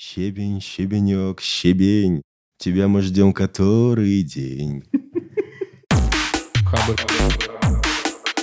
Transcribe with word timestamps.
Щебень, 0.00 0.60
щебенек, 0.60 1.40
щебень, 1.40 2.22
тебя 2.56 2.86
мы 2.86 3.02
ждем 3.02 3.32
который 3.32 4.22
день. 4.22 4.84
Хабр. 6.64 6.96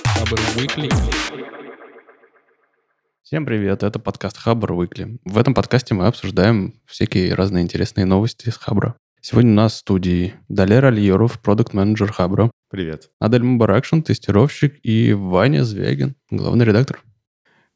Хабр 0.03 0.37
Weekly. 0.57 0.91
Всем 3.23 3.45
привет, 3.45 3.83
это 3.83 3.99
подкаст 3.99 4.35
Хабр 4.35 4.73
Weekly. 4.73 5.17
В 5.23 5.37
этом 5.37 5.53
подкасте 5.53 5.93
мы 5.93 6.07
обсуждаем 6.07 6.73
всякие 6.85 7.33
разные 7.33 7.63
интересные 7.63 8.05
новости 8.05 8.49
с 8.49 8.57
Хабра. 8.57 8.97
Сегодня 9.21 9.51
у 9.51 9.55
нас 9.55 9.75
в 9.75 9.77
студии 9.77 10.33
Далер 10.49 10.83
Альеров, 10.83 11.39
продукт-менеджер 11.39 12.11
Хабра, 12.11 12.51
Привет. 12.69 13.11
Адель 13.21 13.43
Мубаракшин, 13.43 14.03
тестировщик, 14.03 14.77
и 14.83 15.13
Ваня 15.13 15.63
Звягин, 15.63 16.15
главный 16.29 16.65
редактор. 16.65 17.01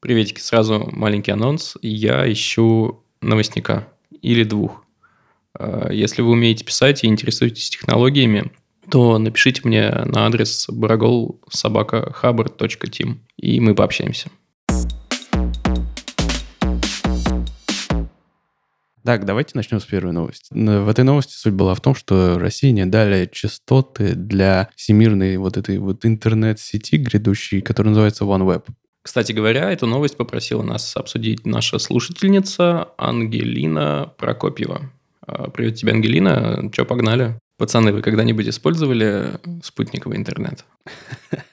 Приветики, 0.00 0.40
сразу 0.40 0.86
маленький 0.92 1.30
анонс. 1.30 1.78
Я 1.80 2.30
ищу 2.30 3.06
новостника 3.20 3.88
или 4.22 4.44
двух. 4.44 4.84
А, 5.58 5.90
Если 5.92 6.22
вы 6.22 6.30
умеете 6.30 6.64
писать 6.64 7.04
и 7.04 7.06
интересуетесь 7.06 7.70
технологиями, 7.70 8.52
то 8.90 9.18
напишите 9.18 9.62
мне 9.64 9.88
на 9.90 10.26
адрес 10.26 10.66
собака 11.50 12.12
и 13.36 13.60
мы 13.60 13.74
пообщаемся. 13.74 14.30
Так, 19.02 19.24
давайте 19.24 19.52
начнем 19.54 19.80
с 19.80 19.84
первой 19.86 20.12
новости. 20.12 20.52
В 20.52 20.88
этой 20.88 21.04
новости 21.04 21.32
суть 21.32 21.54
была 21.54 21.74
в 21.74 21.80
том, 21.80 21.94
что 21.94 22.38
России 22.38 22.70
дали 22.84 23.28
частоты 23.32 24.14
для 24.14 24.68
всемирной 24.76 25.38
вот 25.38 25.56
этой 25.56 25.78
вот 25.78 26.04
интернет-сети 26.04 26.96
грядущей, 26.96 27.62
которая 27.62 27.90
называется 27.90 28.24
OneWeb. 28.24 28.66
Кстати 29.02 29.32
говоря, 29.32 29.70
эту 29.70 29.86
новость 29.86 30.16
попросила 30.16 30.62
нас 30.62 30.96
обсудить 30.96 31.46
наша 31.46 31.78
слушательница 31.78 32.88
Ангелина 32.98 34.12
Прокопьева. 34.18 34.90
А, 35.26 35.50
Привет 35.50 35.76
тебе, 35.76 35.92
Ангелина. 35.92 36.70
Че, 36.72 36.84
погнали? 36.84 37.38
Пацаны, 37.56 37.92
вы 37.92 38.02
когда-нибудь 38.02 38.48
использовали 38.48 39.38
спутниковый 39.62 40.16
интернет? 40.16 40.64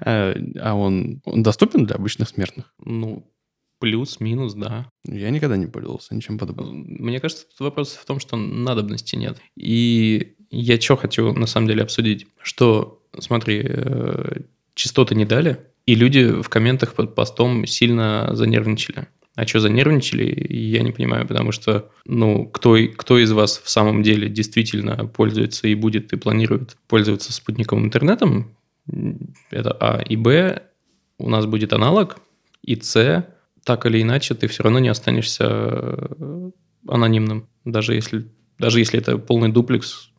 А 0.00 0.34
а 0.60 0.74
он, 0.74 1.20
он 1.24 1.42
доступен 1.42 1.86
для 1.86 1.96
обычных 1.96 2.28
смертных? 2.28 2.72
Ну, 2.84 3.26
плюс-минус, 3.80 4.54
да. 4.54 4.88
Я 5.04 5.30
никогда 5.30 5.56
не 5.56 5.66
пользовался 5.66 6.14
ничем 6.14 6.38
подобным. 6.38 6.86
Мне 6.86 7.18
кажется, 7.18 7.46
тут 7.46 7.60
вопрос 7.60 7.94
в 7.94 8.04
том, 8.04 8.20
что 8.20 8.36
надобности 8.36 9.16
нет. 9.16 9.38
И 9.56 10.36
я 10.50 10.80
что 10.80 10.96
хочу 10.96 11.32
на 11.32 11.46
самом 11.46 11.66
деле 11.66 11.82
обсудить, 11.82 12.28
что, 12.40 13.02
смотри, 13.18 13.62
э, 13.64 14.42
частоты 14.74 15.16
не 15.16 15.24
дали, 15.24 15.71
и 15.86 15.94
люди 15.94 16.42
в 16.42 16.48
комментах 16.48 16.94
под 16.94 17.14
постом 17.14 17.66
сильно 17.66 18.30
занервничали. 18.32 19.08
А 19.34 19.46
что 19.46 19.60
занервничали, 19.60 20.46
я 20.50 20.82
не 20.82 20.92
понимаю, 20.92 21.26
потому 21.26 21.52
что, 21.52 21.90
ну, 22.04 22.46
кто, 22.46 22.76
кто 22.96 23.18
из 23.18 23.32
вас 23.32 23.62
в 23.64 23.70
самом 23.70 24.02
деле 24.02 24.28
действительно 24.28 25.06
пользуется 25.06 25.68
и 25.68 25.74
будет 25.74 26.12
и 26.12 26.16
планирует 26.16 26.76
пользоваться 26.86 27.32
спутниковым 27.32 27.86
интернетом, 27.86 28.54
это 29.50 29.76
А. 29.80 30.02
И 30.02 30.16
Б, 30.16 30.62
у 31.18 31.30
нас 31.30 31.46
будет 31.46 31.72
аналог, 31.72 32.18
и 32.62 32.76
С, 32.76 33.26
так 33.64 33.86
или 33.86 34.02
иначе, 34.02 34.34
ты 34.34 34.48
все 34.48 34.64
равно 34.64 34.80
не 34.80 34.88
останешься 34.88 35.46
э, 35.48 36.50
анонимным, 36.86 37.48
даже 37.64 37.94
если, 37.94 38.28
даже 38.58 38.80
если 38.80 39.00
это 39.00 39.16
полный 39.16 39.50
дуплекс. 39.50 40.10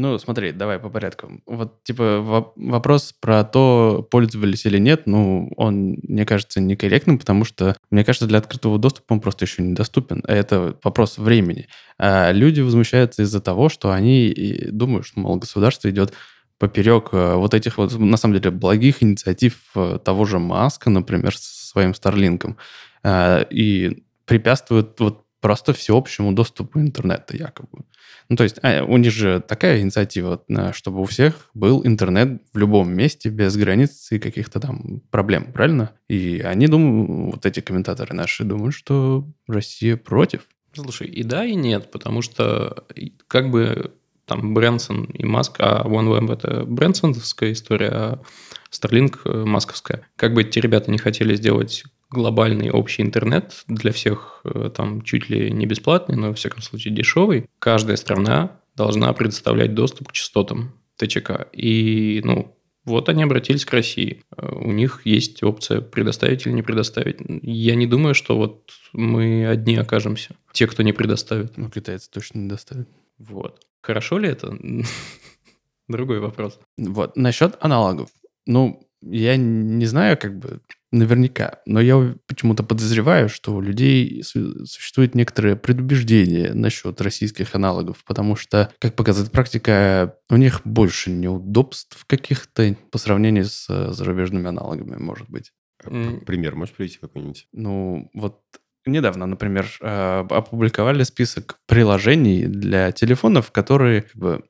Ну, 0.00 0.18
смотри, 0.18 0.52
давай 0.52 0.78
по 0.78 0.88
порядку. 0.88 1.42
Вот, 1.44 1.82
типа, 1.84 2.20
во- 2.20 2.52
вопрос 2.56 3.12
про 3.20 3.44
то, 3.44 4.06
пользовались 4.10 4.64
или 4.64 4.78
нет, 4.78 5.02
ну, 5.04 5.52
он, 5.58 5.98
мне 6.02 6.24
кажется, 6.24 6.58
некорректным, 6.58 7.18
потому 7.18 7.44
что, 7.44 7.76
мне 7.90 8.02
кажется, 8.02 8.26
для 8.26 8.38
открытого 8.38 8.78
доступа 8.78 9.12
он 9.12 9.20
просто 9.20 9.44
еще 9.44 9.62
недоступен. 9.62 10.24
А 10.26 10.32
Это 10.32 10.74
вопрос 10.82 11.18
времени. 11.18 11.68
А 11.98 12.32
люди 12.32 12.62
возмущаются 12.62 13.22
из-за 13.24 13.42
того, 13.42 13.68
что 13.68 13.92
они 13.92 14.34
думают, 14.70 15.06
что, 15.06 15.20
мол, 15.20 15.36
государство 15.36 15.90
идет 15.90 16.14
поперек 16.56 17.10
э, 17.12 17.34
вот 17.34 17.52
этих 17.52 17.76
вот, 17.76 17.92
на 17.98 18.16
самом 18.16 18.36
деле, 18.36 18.50
благих 18.50 19.02
инициатив 19.02 19.58
э, 19.74 19.98
того 20.02 20.24
же 20.24 20.38
Маска, 20.38 20.88
например, 20.88 21.36
со 21.36 21.66
своим 21.66 21.92
Старлинком, 21.92 22.56
э, 23.02 23.44
и 23.50 24.02
препятствует 24.24 24.98
вот 24.98 25.24
просто 25.40 25.72
всеобщему 25.72 26.32
доступу 26.32 26.80
интернета, 26.80 27.36
якобы. 27.36 27.84
Ну, 28.28 28.36
то 28.36 28.44
есть 28.44 28.58
а, 28.62 28.84
у 28.84 28.96
них 28.96 29.12
же 29.12 29.40
такая 29.40 29.80
инициатива, 29.80 30.42
э, 30.48 30.72
чтобы 30.72 31.00
у 31.00 31.04
всех 31.04 31.50
был 31.54 31.84
интернет 31.84 32.42
в 32.52 32.58
любом 32.58 32.92
месте, 32.92 33.28
без 33.28 33.56
границ 33.56 34.12
и 34.12 34.18
каких-то 34.18 34.60
там 34.60 35.02
проблем, 35.10 35.52
правильно? 35.52 35.92
И 36.08 36.40
они 36.44 36.68
думают, 36.68 37.34
вот 37.34 37.46
эти 37.46 37.60
комментаторы 37.60 38.14
наши 38.14 38.44
думают, 38.44 38.74
что 38.74 39.26
Россия 39.48 39.96
против. 39.96 40.42
Слушай, 40.72 41.08
и 41.08 41.24
да, 41.24 41.44
и 41.44 41.56
нет, 41.56 41.90
потому 41.90 42.22
что 42.22 42.84
как 43.26 43.50
бы 43.50 43.92
там 44.26 44.54
Брэнсон 44.54 45.06
и 45.06 45.24
Маск, 45.24 45.56
а 45.58 45.82
OneWeb 45.84 46.32
это 46.32 46.64
брэнсоновская 46.64 47.50
история, 47.50 47.88
а 47.88 48.22
Starlink 48.70 49.18
э, 49.24 49.44
масковская. 49.44 50.06
Как 50.14 50.34
бы 50.34 50.42
эти 50.42 50.60
ребята 50.60 50.92
не 50.92 50.98
хотели 50.98 51.34
сделать 51.34 51.82
глобальный 52.10 52.70
общий 52.70 53.02
интернет 53.02 53.64
для 53.68 53.92
всех 53.92 54.40
э, 54.44 54.70
там 54.74 55.02
чуть 55.02 55.30
ли 55.30 55.50
не 55.50 55.66
бесплатный, 55.66 56.16
но 56.16 56.28
во 56.28 56.34
всяком 56.34 56.62
случае 56.62 56.94
дешевый, 56.94 57.46
каждая 57.58 57.96
страна 57.96 58.60
должна 58.76 59.12
предоставлять 59.12 59.74
доступ 59.74 60.08
к 60.08 60.12
частотам 60.12 60.74
ТЧК. 60.96 61.48
И, 61.52 62.20
ну, 62.24 62.56
вот 62.84 63.08
они 63.08 63.22
обратились 63.22 63.64
к 63.64 63.72
России. 63.72 64.24
Э, 64.36 64.48
У 64.54 64.72
них 64.72 65.02
есть 65.04 65.42
опция 65.42 65.80
предоставить 65.80 66.46
или 66.46 66.52
не 66.52 66.62
предоставить. 66.62 67.18
Я 67.42 67.74
не 67.74 67.86
думаю, 67.86 68.14
что 68.14 68.36
вот 68.36 68.70
мы 68.92 69.46
одни 69.46 69.76
окажемся. 69.76 70.34
Те, 70.52 70.66
кто 70.66 70.82
не 70.82 70.92
предоставит. 70.92 71.56
Ну, 71.56 71.70
китайцы 71.70 72.10
точно 72.10 72.40
не 72.40 72.48
доставят. 72.48 72.88
Вот. 73.18 73.60
Хорошо 73.82 74.18
ли 74.18 74.28
это? 74.28 74.56
Другой 75.88 76.20
вопрос. 76.20 76.58
Вот. 76.76 77.16
Насчет 77.16 77.56
аналогов. 77.60 78.10
Ну, 78.46 78.82
я 79.02 79.36
не 79.36 79.86
знаю, 79.86 80.18
как 80.18 80.38
бы, 80.38 80.60
наверняка, 80.92 81.60
но 81.66 81.80
я 81.80 82.14
почему-то 82.26 82.62
подозреваю, 82.62 83.28
что 83.28 83.54
у 83.54 83.60
людей 83.60 84.22
су- 84.24 84.64
существует 84.66 85.14
некоторое 85.14 85.56
предубеждение 85.56 86.52
насчет 86.52 87.00
российских 87.00 87.54
аналогов, 87.54 88.02
потому 88.04 88.36
что, 88.36 88.72
как 88.78 88.94
показывает 88.94 89.32
практика, 89.32 90.16
у 90.28 90.36
них 90.36 90.62
больше 90.64 91.10
неудобств 91.10 92.04
каких-то 92.06 92.76
по 92.90 92.98
сравнению 92.98 93.44
с 93.44 93.66
э, 93.68 93.92
зарубежными 93.92 94.48
аналогами, 94.48 94.96
может 94.96 95.28
быть. 95.30 95.52
А 95.84 96.18
Пример 96.26 96.56
можешь 96.56 96.74
привести 96.74 96.98
какой-нибудь? 96.98 97.46
Ну, 97.52 98.10
вот 98.14 98.40
недавно, 98.84 99.26
например, 99.26 99.66
э, 99.80 100.24
опубликовали 100.28 101.02
список 101.04 101.58
приложений 101.66 102.46
для 102.46 102.92
телефонов, 102.92 103.50
которые, 103.52 104.04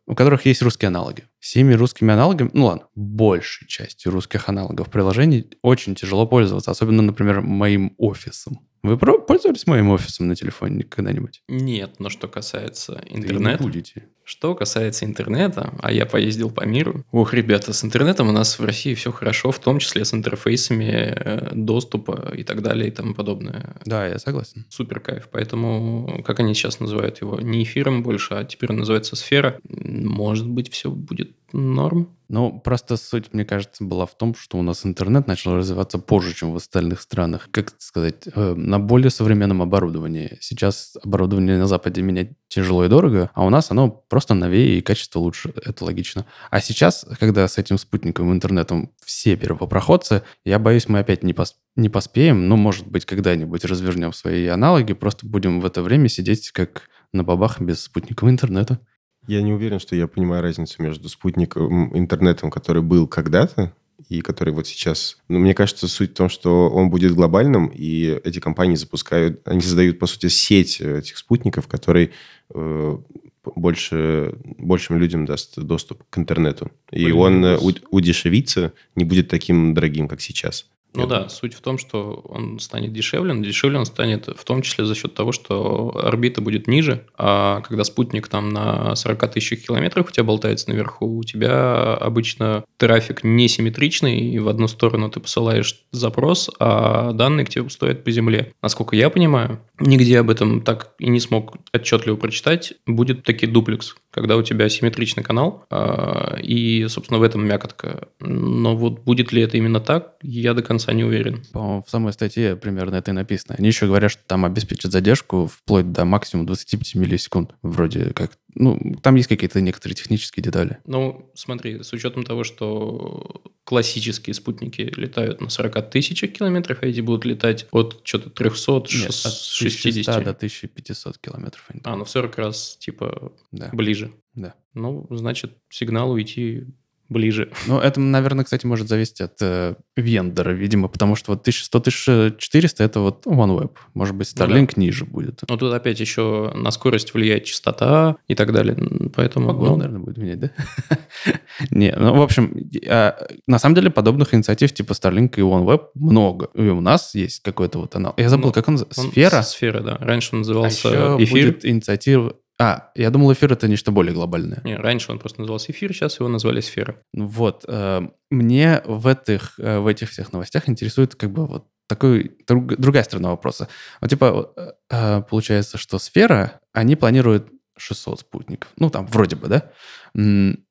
у 0.06 0.14
которых 0.14 0.46
есть 0.46 0.62
русские 0.62 0.88
аналоги. 0.88 1.24
Всеми 1.40 1.72
русскими 1.72 2.12
аналогами, 2.12 2.50
ну 2.52 2.66
ладно, 2.66 2.86
большей 2.94 3.66
частью 3.66 4.12
русских 4.12 4.48
аналогов 4.48 4.90
приложений 4.90 5.50
очень 5.62 5.94
тяжело 5.94 6.26
пользоваться, 6.26 6.70
особенно, 6.70 7.02
например, 7.02 7.40
моим 7.40 7.94
офисом. 7.96 8.60
Вы 8.82 8.96
пользовались 8.96 9.66
моим 9.66 9.90
офисом 9.90 10.28
на 10.28 10.34
телефоне 10.36 10.84
когда-нибудь? 10.84 11.42
Нет, 11.48 11.96
но 11.98 12.08
что 12.08 12.28
касается 12.28 12.92
Да 12.94 13.00
и 13.02 13.12
не 13.14 13.20
интернета, 13.20 13.62
будете. 13.62 14.08
что 14.24 14.54
касается 14.54 15.04
интернета, 15.04 15.74
а 15.82 15.92
я 15.92 16.06
поездил 16.06 16.50
по 16.50 16.64
миру. 16.64 17.04
Ох, 17.12 17.34
ребята, 17.34 17.74
с 17.74 17.84
интернетом 17.84 18.30
у 18.30 18.32
нас 18.32 18.58
в 18.58 18.64
России 18.64 18.94
все 18.94 19.12
хорошо, 19.12 19.50
в 19.52 19.58
том 19.58 19.80
числе 19.80 20.06
с 20.06 20.14
интерфейсами 20.14 20.92
э, 21.14 21.50
доступа 21.54 22.32
и 22.34 22.42
так 22.42 22.62
далее 22.62 22.88
и 22.88 22.90
тому 22.90 23.12
подобное. 23.14 23.76
Да, 23.84 24.06
я 24.06 24.18
согласен. 24.18 24.64
Супер 24.70 25.00
кайф. 25.00 25.28
Поэтому, 25.30 26.22
как 26.24 26.40
они 26.40 26.54
сейчас 26.54 26.80
называют 26.80 27.20
его, 27.20 27.38
не 27.38 27.62
эфиром 27.64 28.02
больше, 28.02 28.32
а 28.32 28.44
теперь 28.44 28.70
он 28.70 28.78
называется 28.78 29.14
сфера. 29.14 29.60
Может 29.68 30.48
быть, 30.48 30.72
все 30.72 30.90
будет 30.90 31.29
норм. 31.52 32.16
Ну, 32.28 32.60
просто 32.60 32.96
суть, 32.96 33.32
мне 33.32 33.44
кажется, 33.44 33.82
была 33.82 34.06
в 34.06 34.16
том, 34.16 34.36
что 34.36 34.56
у 34.56 34.62
нас 34.62 34.86
интернет 34.86 35.26
начал 35.26 35.56
развиваться 35.56 35.98
позже, 35.98 36.32
чем 36.32 36.52
в 36.52 36.56
остальных 36.56 37.00
странах. 37.00 37.48
Как 37.50 37.74
сказать, 37.78 38.28
э, 38.32 38.54
на 38.54 38.78
более 38.78 39.10
современном 39.10 39.62
оборудовании. 39.62 40.38
Сейчас 40.40 40.96
оборудование 41.02 41.58
на 41.58 41.66
Западе 41.66 42.02
менять 42.02 42.30
тяжело 42.46 42.84
и 42.84 42.88
дорого, 42.88 43.30
а 43.34 43.44
у 43.44 43.50
нас 43.50 43.72
оно 43.72 43.90
просто 43.90 44.34
новее 44.34 44.78
и 44.78 44.80
качество 44.80 45.18
лучше. 45.18 45.52
Это 45.64 45.84
логично. 45.84 46.24
А 46.50 46.60
сейчас, 46.60 47.04
когда 47.18 47.48
с 47.48 47.58
этим 47.58 47.78
спутниковым 47.78 48.32
интернетом 48.32 48.92
все 49.04 49.34
первопроходцы, 49.34 50.22
я 50.44 50.60
боюсь, 50.60 50.88
мы 50.88 51.00
опять 51.00 51.24
не, 51.24 51.32
пос- 51.32 51.54
не 51.74 51.88
поспеем. 51.88 52.48
Ну, 52.48 52.56
может 52.56 52.86
быть, 52.86 53.06
когда-нибудь 53.06 53.64
развернем 53.64 54.12
свои 54.12 54.46
аналоги, 54.46 54.92
просто 54.92 55.26
будем 55.26 55.60
в 55.60 55.66
это 55.66 55.82
время 55.82 56.08
сидеть 56.08 56.52
как 56.52 56.88
на 57.12 57.24
бабах 57.24 57.60
без 57.60 57.82
спутникового 57.82 58.30
интернета. 58.30 58.78
Я 59.26 59.42
не 59.42 59.52
уверен, 59.52 59.78
что 59.78 59.94
я 59.94 60.06
понимаю 60.06 60.42
разницу 60.42 60.82
между 60.82 61.08
спутниковым 61.08 61.96
интернетом, 61.96 62.50
который 62.50 62.82
был 62.82 63.06
когда-то, 63.06 63.72
и 64.08 64.22
который 64.22 64.52
вот 64.52 64.66
сейчас... 64.66 65.18
Но 65.28 65.38
мне 65.38 65.54
кажется, 65.54 65.86
суть 65.86 66.12
в 66.12 66.14
том, 66.14 66.28
что 66.28 66.70
он 66.70 66.90
будет 66.90 67.14
глобальным, 67.14 67.68
и 67.68 68.18
эти 68.24 68.40
компании 68.40 68.74
запускают... 68.74 69.46
Они 69.46 69.60
создают, 69.60 69.98
по 69.98 70.06
сути, 70.06 70.26
сеть 70.28 70.80
этих 70.80 71.18
спутников, 71.18 71.68
который 71.68 72.10
э, 72.52 72.98
больше, 73.44 74.34
большим 74.42 74.98
людям 74.98 75.26
даст 75.26 75.58
доступ 75.58 76.02
к 76.08 76.18
интернету. 76.18 76.70
И 76.90 77.04
Блин, 77.04 77.16
он 77.16 77.44
у- 77.44 77.74
удешевится, 77.90 78.72
не 78.96 79.04
будет 79.04 79.28
таким 79.28 79.74
дорогим, 79.74 80.08
как 80.08 80.20
сейчас. 80.20 80.66
Ну 80.94 81.06
да, 81.06 81.28
суть 81.28 81.54
в 81.54 81.60
том, 81.60 81.78
что 81.78 82.22
он 82.24 82.58
станет 82.58 82.92
дешевле, 82.92 83.32
но 83.32 83.44
дешевле 83.44 83.78
он 83.78 83.86
станет 83.86 84.26
в 84.26 84.44
том 84.44 84.62
числе 84.62 84.84
за 84.84 84.94
счет 84.94 85.14
того, 85.14 85.30
что 85.30 85.96
орбита 86.02 86.40
будет 86.40 86.66
ниже, 86.66 87.06
а 87.16 87.60
когда 87.60 87.84
спутник 87.84 88.28
там 88.28 88.48
на 88.48 88.96
40 88.96 89.32
тысячах 89.32 89.60
километрах 89.60 90.08
у 90.08 90.10
тебя 90.10 90.24
болтается 90.24 90.68
наверху, 90.70 91.18
у 91.18 91.22
тебя 91.22 91.94
обычно 91.94 92.64
трафик 92.76 93.22
несимметричный, 93.22 94.18
и 94.18 94.38
в 94.40 94.48
одну 94.48 94.66
сторону 94.66 95.08
ты 95.10 95.20
посылаешь 95.20 95.84
запрос, 95.92 96.50
а 96.58 97.12
данные 97.12 97.46
к 97.46 97.50
тебе 97.50 97.68
стоят 97.70 98.02
по 98.02 98.10
земле. 98.10 98.52
Насколько 98.60 98.96
я 98.96 99.10
понимаю, 99.10 99.60
нигде 99.78 100.18
об 100.18 100.30
этом 100.30 100.60
так 100.60 100.94
и 100.98 101.08
не 101.08 101.20
смог 101.20 101.56
отчетливо 101.72 102.16
прочитать, 102.16 102.74
будет 102.86 103.22
таки 103.22 103.46
дуплекс, 103.46 103.94
когда 104.10 104.36
у 104.36 104.42
тебя 104.42 104.68
симметричный 104.68 105.22
канал, 105.22 105.64
а, 105.70 106.36
и, 106.40 106.86
собственно, 106.88 107.18
в 107.18 107.22
этом 107.22 107.46
мякотка. 107.46 108.08
Но 108.20 108.76
вот 108.76 109.00
будет 109.00 109.32
ли 109.32 109.42
это 109.42 109.56
именно 109.56 109.80
так, 109.80 110.14
я 110.22 110.54
до 110.54 110.62
конца 110.62 110.92
не 110.92 111.04
уверен. 111.04 111.42
По-моему, 111.52 111.84
в 111.86 111.90
самой 111.90 112.12
статье 112.12 112.56
примерно 112.56 112.96
это 112.96 113.10
и 113.10 113.14
написано. 113.14 113.54
Они 113.58 113.68
еще 113.68 113.86
говорят, 113.86 114.10
что 114.10 114.22
там 114.26 114.44
обеспечат 114.44 114.92
задержку 114.92 115.46
вплоть 115.46 115.92
до 115.92 116.04
максимум 116.04 116.46
25 116.46 116.94
миллисекунд. 116.96 117.54
Вроде 117.62 118.12
как. 118.14 118.32
Ну, 118.54 118.96
там 119.02 119.14
есть 119.14 119.28
какие-то 119.28 119.60
некоторые 119.60 119.94
технические 119.96 120.42
детали. 120.42 120.78
Ну, 120.86 121.30
смотри, 121.34 121.82
с 121.82 121.92
учетом 121.92 122.24
того, 122.24 122.44
что 122.44 123.42
классические 123.64 124.34
спутники 124.34 124.82
летают 124.96 125.40
на 125.40 125.48
40 125.48 125.90
тысячах 125.90 126.32
километров, 126.32 126.78
а 126.82 126.86
эти 126.86 127.00
будут 127.00 127.24
летать 127.24 127.66
от 127.70 128.00
что-то 128.04 128.30
300, 128.30 128.72
Нет, 128.72 128.82
6- 128.86 129.26
от 129.26 129.32
60. 129.34 129.92
600 129.94 130.24
до 130.24 130.30
1500 130.30 131.18
километров. 131.18 131.68
А, 131.84 131.96
ну 131.96 132.04
в 132.04 132.10
40 132.10 132.36
раз, 132.38 132.76
типа, 132.80 133.32
Да, 133.52 133.70
ближе. 133.72 134.12
да. 134.34 134.54
Ну, 134.74 135.06
значит, 135.10 135.56
сигнал 135.68 136.10
уйти 136.12 136.64
ближе. 137.10 137.50
Ну, 137.66 137.78
это, 137.78 138.00
наверное, 138.00 138.44
кстати, 138.44 138.64
может 138.64 138.88
зависеть 138.88 139.20
от 139.20 139.34
э, 139.42 139.74
вендора, 139.96 140.50
видимо, 140.52 140.88
потому 140.88 141.16
что 141.16 141.32
вот 141.32 141.46
1100-1400 141.46 142.74
это 142.78 143.00
вот 143.00 143.26
OneWeb. 143.26 143.72
Может 143.94 144.14
быть, 144.14 144.32
Ну 144.36 144.46
да. 144.46 144.52
Starlink 144.54 144.72
ниже 144.76 145.04
будет. 145.04 145.42
Но 145.48 145.56
тут 145.56 145.72
опять 145.72 146.00
еще 146.00 146.52
на 146.54 146.70
скорость 146.70 147.12
влияет 147.12 147.44
частота 147.44 148.16
и 148.28 148.34
так 148.34 148.52
далее. 148.52 148.76
Поэтому, 149.14 149.48
Погода, 149.48 149.70
ну, 149.70 149.76
наверное, 149.76 150.00
будет 150.00 150.16
менять, 150.18 150.40
да? 150.40 150.50
Не, 151.70 151.92
ну, 151.96 152.14
в 152.14 152.22
общем, 152.22 152.54
а, 152.88 153.16
на 153.46 153.58
самом 153.58 153.74
деле 153.74 153.90
подобных 153.90 154.32
инициатив 154.34 154.72
типа 154.72 154.92
Starlink 154.92 155.34
и 155.36 155.40
OneWeb 155.40 155.88
много. 155.94 156.48
И 156.54 156.62
у 156.62 156.80
нас 156.80 157.14
есть 157.14 157.42
какой-то 157.42 157.78
вот 157.80 157.94
аналог. 157.96 158.18
Я 158.18 158.28
забыл, 158.28 158.46
Ну, 158.48 158.52
как 158.52 158.68
он 158.68 158.74
называется? 158.74 159.02
Сфера? 159.02 159.42
Сфера, 159.42 159.80
да. 159.80 159.96
Раньше 160.00 160.30
он 160.32 160.38
А 160.38 160.40
назывался 160.40 160.88
еще 160.88 161.16
эфир. 161.24 161.46
будет 161.46 161.64
инициатива... 161.66 162.36
А, 162.60 162.90
я 162.94 163.10
думал, 163.10 163.32
эфир 163.32 163.52
это 163.52 163.68
нечто 163.68 163.90
более 163.90 164.12
глобальное. 164.12 164.60
Не, 164.64 164.76
раньше 164.76 165.10
он 165.12 165.18
просто 165.18 165.40
назывался 165.40 165.72
эфир, 165.72 165.92
сейчас 165.94 166.18
его 166.20 166.28
назвали 166.28 166.60
сфера. 166.60 167.00
Ну 167.14 167.26
Вот. 167.26 167.64
э, 167.66 168.02
Мне 168.30 168.82
в 168.84 169.06
этих, 169.06 169.58
э, 169.58 169.78
в 169.78 169.86
этих 169.86 170.10
всех 170.10 170.32
новостях 170.32 170.68
интересует 170.68 171.14
как 171.14 171.30
бы 171.32 171.46
вот 171.46 171.66
такой, 171.88 172.36
друг- 172.46 172.76
другая 172.76 173.02
сторона 173.04 173.30
вопроса. 173.30 173.66
Вот 174.00 174.10
типа 174.10 174.52
э, 174.56 174.72
э, 174.90 175.22
получается, 175.22 175.78
что 175.78 175.98
сфера, 175.98 176.60
они 176.74 176.96
планируют 176.96 177.48
600 177.78 178.20
спутников. 178.20 178.70
Ну, 178.76 178.90
там 178.90 179.06
вроде 179.06 179.36
бы, 179.36 179.48
да? 179.48 179.72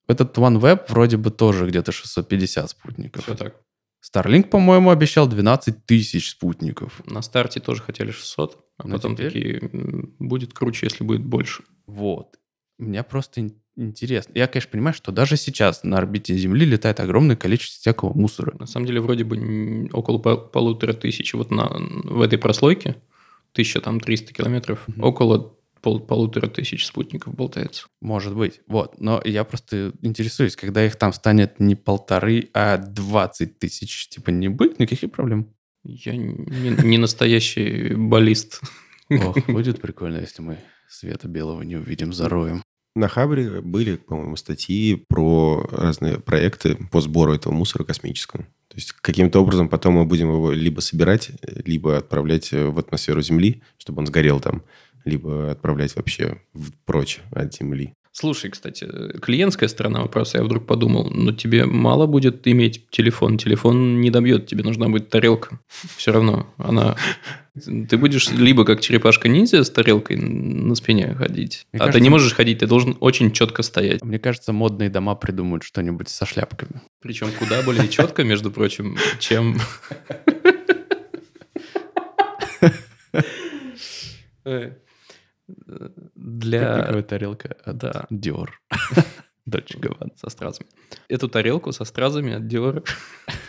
Этот 0.08 0.38
OneWeb 0.38 0.86
вроде 0.90 1.18
бы 1.18 1.32
тоже 1.32 1.66
где-то 1.68 1.92
650 1.92 2.70
спутников. 2.70 3.24
Все 3.24 3.36
так. 3.36 3.56
Starlink, 4.02 4.44
по-моему, 4.50 4.92
обещал 4.92 5.28
12 5.28 5.86
тысяч 5.86 6.32
спутников. 6.32 7.02
На 7.06 7.22
старте 7.22 7.60
тоже 7.60 7.82
хотели 7.82 8.12
600, 8.12 8.58
а 8.78 8.88
Ну, 8.88 8.96
потом 8.96 9.16
теперь- 9.16 9.32
такие, 9.60 9.70
будет 10.20 10.54
круче, 10.54 10.86
если 10.86 11.04
будет 11.04 11.26
больше. 11.26 11.64
Вот. 11.90 12.38
Мне 12.78 13.04
просто 13.04 13.42
ин- 13.42 13.56
интересно. 13.76 14.32
Я, 14.36 14.48
конечно, 14.48 14.72
понимаю, 14.72 14.94
что 14.94 15.12
даже 15.12 15.36
сейчас 15.38 15.84
на 15.84 15.98
орбите 15.98 16.36
Земли 16.38 16.66
летает 16.66 17.00
огромное 17.00 17.36
количество 17.36 17.80
всякого 17.82 18.14
мусора. 18.18 18.56
На 18.60 18.68
самом 18.68 18.86
деле, 18.86 19.02
вроде 19.02 19.24
бы 19.24 19.90
около 19.92 20.18
пол- 20.20 20.38
полутора 20.48 20.94
тысяч 20.94 21.34
вот 21.34 21.52
на, 21.52 21.68
в 22.04 22.22
этой 22.22 22.38
прослойке, 22.40 22.96
1300 23.54 24.34
километров, 24.34 24.88
Мгм. 24.88 25.04
около 25.04 25.56
пол- 25.82 26.00
полутора 26.00 26.48
тысяч 26.48 26.86
спутников 26.86 27.34
болтается. 27.36 27.88
Может 28.02 28.36
быть. 28.36 28.62
Вот. 28.68 29.00
Но 29.00 29.22
я 29.26 29.44
просто 29.44 29.94
интересуюсь, 30.02 30.56
когда 30.56 30.86
их 30.86 30.96
там 30.96 31.12
станет 31.14 31.60
не 31.60 31.76
полторы, 31.76 32.50
а 32.54 32.78
20 32.78 33.60
тысяч, 33.60 34.08
типа, 34.10 34.30
не 34.30 34.48
будет 34.50 34.80
никаких 34.80 35.12
проблем. 35.12 35.54
Я 35.84 36.16
не, 36.16 36.84
не 36.84 36.98
настоящий 36.98 37.96
баллист. 37.96 38.62
Ох, 39.10 39.38
будет 39.48 39.82
прикольно, 39.82 40.18
если 40.20 40.42
мы 40.42 40.58
света 40.90 41.28
белого 41.28 41.62
не 41.62 41.78
увидим 41.78 42.12
за 42.14 42.28
роем. 42.30 42.64
На 42.96 43.08
Хабре 43.08 43.62
были, 43.62 43.96
по-моему, 43.96 44.36
статьи 44.36 44.96
про 45.08 45.66
разные 45.72 46.20
проекты 46.20 46.76
по 46.92 47.02
сбору 47.02 47.34
этого 47.34 47.54
мусора 47.54 47.84
космического. 47.84 48.44
То 48.68 48.76
есть 48.76 48.92
каким-то 48.92 49.40
образом 49.40 49.70
потом 49.70 49.94
мы 49.96 50.06
будем 50.06 50.32
его 50.32 50.52
либо 50.52 50.80
собирать, 50.80 51.32
либо 51.66 51.98
отправлять 51.98 52.52
в 52.52 52.78
атмосферу 52.78 53.22
Земли, 53.22 53.62
чтобы 53.78 54.00
он 54.00 54.08
сгорел 54.08 54.40
там, 54.40 54.64
либо 55.06 55.52
отправлять 55.52 55.96
вообще 55.96 56.42
в- 56.54 56.72
прочь 56.86 57.22
от 57.32 57.54
Земли. 57.54 57.94
Слушай, 58.12 58.50
кстати, 58.50 58.86
клиентская 59.22 59.70
сторона 59.70 60.02
вопроса, 60.02 60.40
я 60.40 60.44
вдруг 60.44 60.66
подумал, 60.66 61.10
но 61.10 61.32
тебе 61.32 61.66
мало 61.66 62.06
будет 62.08 62.48
иметь 62.48 62.90
телефон, 62.90 63.38
телефон 63.38 64.02
не 64.02 64.10
добьет, 64.10 64.48
тебе 64.48 64.64
нужна 64.64 64.90
будет 64.90 65.10
тарелка. 65.10 65.60
Все 65.96 66.12
равно 66.12 66.52
она... 66.58 66.98
Ты 67.66 67.98
будешь 67.98 68.30
либо 68.30 68.66
как 68.66 68.82
черепашка-ниндзя 68.82 69.64
с 69.64 69.70
тарелкой 69.70 70.18
на 70.18 70.76
спине 70.76 71.14
ходить, 71.16 71.66
Мне 71.72 71.78
а 71.78 71.86
ты 71.86 71.86
кажется- 71.86 72.00
не 72.00 72.10
можешь 72.10 72.34
ходить, 72.34 72.60
ты 72.60 72.68
должен 72.68 72.98
очень 73.00 73.32
четко 73.32 73.64
стоять. 73.64 74.04
Мне 74.04 74.20
кажется, 74.20 74.54
модные 74.54 74.90
дома 74.90 75.16
придумают 75.16 75.64
что-нибудь 75.64 76.10
со 76.10 76.26
шляпками. 76.26 76.82
Причем 77.02 77.32
куда 77.38 77.62
более 77.64 77.88
четко, 77.88 78.24
между 78.24 78.52
прочим, 78.52 78.98
чем... 79.20 79.58
Для... 86.16 87.02
Тарелка 87.04 87.56
от 87.64 87.78
Да. 87.78 88.06
Dior. 88.12 88.50
Дольче 89.46 89.78
Габбана. 89.78 90.12
со 90.16 90.30
стразами. 90.30 90.70
Эту 91.08 91.28
тарелку 91.28 91.72
со 91.72 91.86
стразами 91.86 92.34
от 92.34 92.44
Dior 92.44 92.86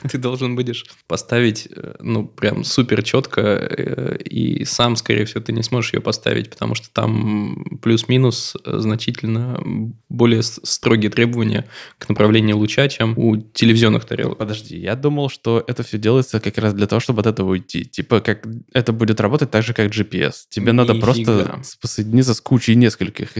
ты 0.10 0.18
должен 0.18 0.56
будешь 0.56 0.86
поставить, 1.06 1.68
э, 1.70 1.96
ну, 2.00 2.26
прям 2.26 2.64
супер 2.64 3.02
четко, 3.02 3.40
э, 3.40 4.16
и 4.18 4.64
сам, 4.64 4.96
скорее 4.96 5.24
всего, 5.24 5.40
ты 5.40 5.52
не 5.52 5.62
сможешь 5.62 5.92
ее 5.92 6.00
поставить, 6.00 6.50
потому 6.50 6.74
что 6.74 6.90
там 6.92 7.78
плюс-минус 7.82 8.56
э, 8.64 8.78
значительно 8.78 9.60
более 10.08 10.42
строгие 10.42 11.10
требования 11.10 11.66
к 11.98 12.08
направлению 12.08 12.56
луча, 12.56 12.88
чем 12.88 13.16
у 13.18 13.36
телевизионных 13.36 14.04
тарелок. 14.04 14.38
Подожди, 14.38 14.78
я 14.78 14.96
думал, 14.96 15.28
что 15.28 15.62
это 15.66 15.82
все 15.82 15.98
делается 15.98 16.40
как 16.40 16.56
раз 16.58 16.74
для 16.74 16.86
того, 16.86 17.00
чтобы 17.00 17.20
от 17.20 17.26
этого 17.26 17.50
уйти. 17.50 17.84
Типа, 17.84 18.20
как 18.20 18.46
это 18.72 18.92
будет 18.92 19.20
работать 19.20 19.50
так 19.50 19.62
же, 19.62 19.74
как 19.74 19.90
GPS. 19.90 20.32
Тебе 20.48 20.72
надо 20.72 20.94
просто 20.94 21.60
соединиться 21.62 22.34
с 22.34 22.40
кучей 22.40 22.74
нескольких. 22.74 23.30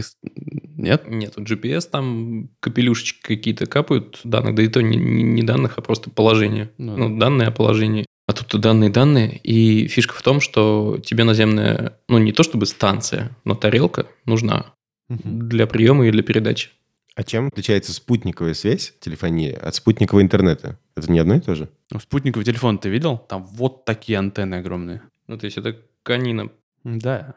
Нет? 0.81 1.03
Нет, 1.07 1.33
у 1.37 1.41
GPS 1.41 1.89
там 1.89 2.49
капелюшечки 2.59 3.21
какие-то 3.21 3.65
капают 3.67 4.19
данных, 4.23 4.55
да 4.55 4.63
и 4.63 4.67
то 4.67 4.81
не, 4.81 4.97
не- 4.97 5.23
не 5.23 5.43
данных, 5.43 5.73
а 5.77 5.81
просто 5.81 6.09
положение. 6.09 6.71
Ну 6.77 6.97
Ну, 6.97 7.09
да. 7.13 7.25
данные 7.25 7.47
о 7.49 7.51
положении. 7.51 8.05
А 8.27 8.33
тут 8.33 8.59
данные-данные. 8.61 9.37
И 9.43 9.87
фишка 9.87 10.13
в 10.15 10.21
том, 10.21 10.39
что 10.41 10.99
тебе 11.03 11.23
наземная, 11.23 11.97
ну, 12.07 12.17
не 12.17 12.31
то 12.31 12.43
чтобы 12.43 12.65
станция, 12.65 13.35
но 13.43 13.55
тарелка 13.55 14.07
нужна 14.25 14.73
для 15.09 15.67
приема 15.67 16.07
и 16.07 16.11
для 16.11 16.23
передачи. 16.23 16.69
А 17.15 17.23
чем 17.23 17.47
отличается 17.47 17.91
спутниковая 17.93 18.53
связь, 18.53 18.93
телефония, 19.01 19.57
от 19.57 19.75
спутникового 19.75 20.21
интернета? 20.23 20.79
Это 20.95 21.11
не 21.11 21.19
одно 21.19 21.35
и 21.35 21.39
то 21.41 21.55
же? 21.55 21.67
Ну, 21.91 21.99
Спутниковый 21.99 22.45
телефон 22.45 22.77
ты 22.77 22.87
видел? 22.89 23.17
Там 23.17 23.43
вот 23.43 23.83
такие 23.85 24.17
антенны 24.17 24.55
огромные. 24.55 25.01
Ну, 25.27 25.37
то 25.37 25.45
есть 25.45 25.57
это 25.57 25.77
канина. 26.03 26.49
Да. 26.85 27.35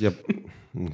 Я 0.00 0.12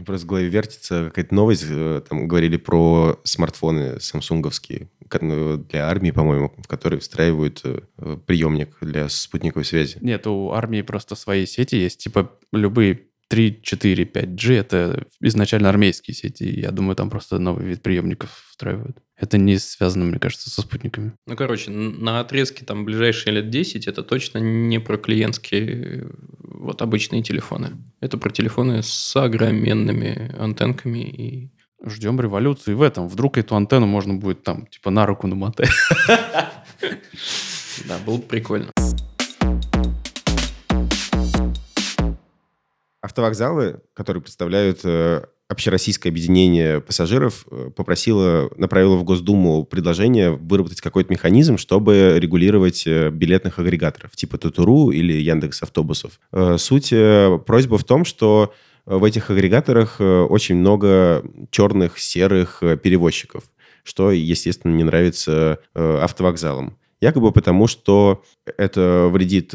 просто 0.05 0.27
в 0.27 0.29
голове 0.29 0.49
вертится 0.49 1.07
какая-то 1.07 1.35
новость. 1.35 1.65
э, 1.69 2.03
Там 2.09 2.29
говорили 2.29 2.57
про 2.57 3.21
смартфоны 3.25 4.01
самсунговские 4.01 4.89
ну, 5.21 5.59
для 5.59 5.89
армии, 5.89 6.11
по-моему, 6.11 6.53
в 6.57 6.67
которые 6.69 7.01
встраивают 7.01 7.61
э, 7.65 7.81
приемник 8.27 8.77
для 8.81 9.09
спутниковой 9.09 9.65
связи. 9.65 9.99
Нет, 10.01 10.27
у 10.27 10.53
армии 10.53 10.83
просто 10.83 11.15
свои 11.15 11.47
сети 11.47 11.77
есть. 11.77 12.03
Типа 12.03 12.33
любые 12.53 13.01
3, 13.33 13.61
4, 13.63 14.05
5G 14.05 14.55
это 14.59 15.07
изначально 15.23 15.71
армейские 15.71 16.15
сети. 16.15 16.45
Я 16.45 16.71
думаю, 16.71 16.97
там 16.97 17.09
просто 17.09 17.39
новый 17.39 17.65
вид 17.65 17.81
приемников 17.81 18.45
встраивают. 18.51 18.99
Это 19.17 19.39
не 19.39 19.57
связано, 19.57 20.05
мне 20.05 20.19
кажется, 20.19 20.51
со 20.51 20.61
спутниками. 20.61 21.15
Ну, 21.27 21.35
короче, 21.35 21.71
на 21.71 22.21
отрезке 22.21 22.67
там 22.67 22.85
ближайшие 22.85 23.33
лет 23.33 23.49
10 23.49 23.87
это 23.87 24.03
точно 24.03 24.37
не 24.37 24.79
про 24.81 24.99
клиентские 24.99 26.03
э, 26.03 26.11
вот 26.41 26.83
обычные 26.83 27.23
телефоны. 27.23 27.71
Это 28.03 28.19
про 28.19 28.29
телефоны 28.29 28.83
с 28.83 29.17
огроменными 29.17 30.31
антенками 30.39 30.99
и 30.99 31.51
Ждем 31.85 32.21
революции 32.21 32.75
в 32.75 32.83
этом. 32.83 33.09
Вдруг 33.09 33.39
эту 33.39 33.57
антенну 33.57 33.87
можно 33.87 34.15
будет 34.15 34.45
там, 34.45 34.67
типа, 34.67 34.91
на 34.91 35.07
руку 35.07 35.27
намотать. 35.27 35.71
Да, 37.89 37.97
было 38.05 38.19
бы 38.19 38.23
прикольно. 38.23 38.71
Автовокзалы, 43.03 43.81
которые 43.95 44.23
представляют 44.23 44.83
э, 44.85 45.25
общероссийское 45.49 46.13
объединение 46.13 46.81
пассажиров 46.81 47.45
э, 47.51 47.71
попросило, 47.75 48.49
направило 48.57 48.95
в 48.95 49.03
Госдуму 49.03 49.65
предложение 49.65 50.31
выработать 50.31 50.81
какой-то 50.81 51.13
механизм, 51.13 51.59
чтобы 51.59 52.15
регулировать 52.19 52.87
э, 52.87 53.11
билетных 53.11 53.59
агрегаторов, 53.59 54.13
типа 54.13 54.39
Тутуру 54.39 54.91
или 54.91 55.15
Яндекс 55.15 55.65
Автобусов. 55.65 56.21
Суть 56.59 56.95
просьбы 57.45 57.77
в 57.77 57.83
том, 57.83 58.05
что 58.05 58.55
в 58.87 59.03
этих 59.03 59.31
агрегаторах 59.31 59.97
очень 60.01 60.55
много 60.55 61.25
черных, 61.51 61.99
серых 61.99 62.63
перевозчиков, 62.83 63.43
что, 63.83 64.13
естественно, 64.13 64.73
не 64.73 64.85
нравится 64.85 65.59
автовокзалам. 65.75 66.79
Якобы 67.01 67.33
потому, 67.33 67.67
что 67.67 68.23
это 68.57 69.09
вредит 69.11 69.53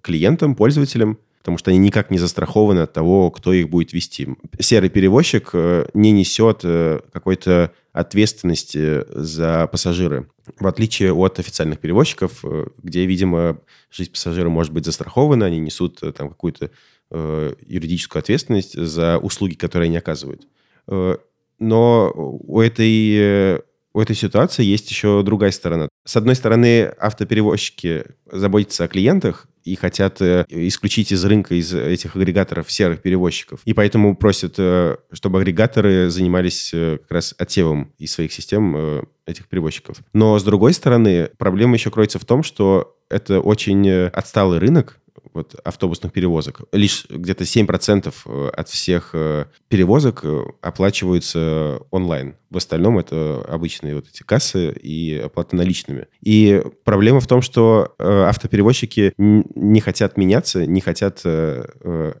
клиентам, 0.00 0.54
пользователям, 0.54 1.18
потому 1.38 1.58
что 1.58 1.70
они 1.70 1.78
никак 1.78 2.10
не 2.10 2.18
застрахованы 2.18 2.80
от 2.80 2.92
того, 2.92 3.30
кто 3.30 3.52
их 3.52 3.70
будет 3.70 3.92
вести. 3.92 4.28
Серый 4.58 4.90
перевозчик 4.90 5.50
э, 5.52 5.86
не 5.94 6.10
несет 6.10 6.60
э, 6.64 7.00
какой-то 7.12 7.72
ответственности 7.92 9.04
за 9.08 9.66
пассажиры, 9.66 10.28
в 10.58 10.66
отличие 10.66 11.12
от 11.12 11.38
официальных 11.38 11.78
перевозчиков, 11.78 12.44
э, 12.44 12.66
где, 12.82 13.06
видимо, 13.06 13.60
жизнь 13.90 14.10
пассажира 14.10 14.48
может 14.48 14.72
быть 14.72 14.84
застрахована, 14.84 15.46
они 15.46 15.58
несут 15.58 16.00
там 16.16 16.28
какую-то 16.28 16.70
юридическую 17.10 18.20
ответственность 18.20 18.74
за 18.78 19.16
услуги, 19.16 19.54
которые 19.54 19.86
они 19.86 19.96
оказывают. 19.96 20.46
Но 21.58 22.12
у 22.14 22.60
этой 22.60 23.62
у 23.94 24.00
этой 24.00 24.14
ситуации 24.14 24.62
есть 24.62 24.90
еще 24.90 25.22
другая 25.22 25.50
сторона. 25.50 25.88
С 26.04 26.16
одной 26.16 26.34
стороны, 26.34 26.84
автоперевозчики 26.84 28.04
заботятся 28.30 28.84
о 28.84 28.88
клиентах 28.88 29.48
и 29.68 29.76
хотят 29.76 30.20
э, 30.20 30.44
исключить 30.48 31.12
из 31.12 31.24
рынка, 31.24 31.54
из 31.54 31.74
этих 31.74 32.16
агрегаторов 32.16 32.70
серых 32.70 33.02
перевозчиков. 33.02 33.60
И 33.64 33.74
поэтому 33.74 34.16
просят, 34.16 34.54
э, 34.58 34.96
чтобы 35.12 35.40
агрегаторы 35.40 36.10
занимались 36.10 36.70
э, 36.72 36.98
как 36.98 37.10
раз 37.10 37.34
отсевом 37.38 37.92
из 37.98 38.12
своих 38.12 38.32
систем 38.32 39.06
этих 39.26 39.46
перевозчиков. 39.46 39.98
Но, 40.12 40.38
с 40.38 40.44
другой 40.44 40.72
стороны, 40.72 41.30
проблема 41.36 41.74
еще 41.74 41.90
кроется 41.90 42.18
в 42.18 42.24
том, 42.24 42.42
что 42.42 42.96
это 43.10 43.40
очень 43.40 43.88
отсталый 43.90 44.58
рынок, 44.58 44.98
вот, 45.32 45.54
автобусных 45.64 46.12
перевозок. 46.12 46.62
Лишь 46.72 47.06
где-то 47.08 47.44
7% 47.44 48.12
э, 48.26 48.48
от 48.48 48.68
всех 48.68 49.10
э, 49.12 49.46
перевозок 49.68 50.20
э, 50.24 50.44
оплачиваются 50.60 51.80
онлайн. 51.90 52.36
В 52.50 52.56
остальном 52.56 52.98
это 52.98 53.44
обычные 53.48 53.94
вот 53.94 54.06
эти 54.08 54.22
кассы 54.22 54.72
и 54.72 55.20
оплата 55.22 55.54
наличными. 55.54 56.06
И 56.22 56.62
проблема 56.84 57.20
в 57.20 57.26
том, 57.26 57.42
что 57.42 57.94
автоперевозчики 57.98 59.12
не 59.18 59.80
хотят 59.80 60.16
меняться, 60.16 60.64
не 60.64 60.80
хотят 60.80 61.22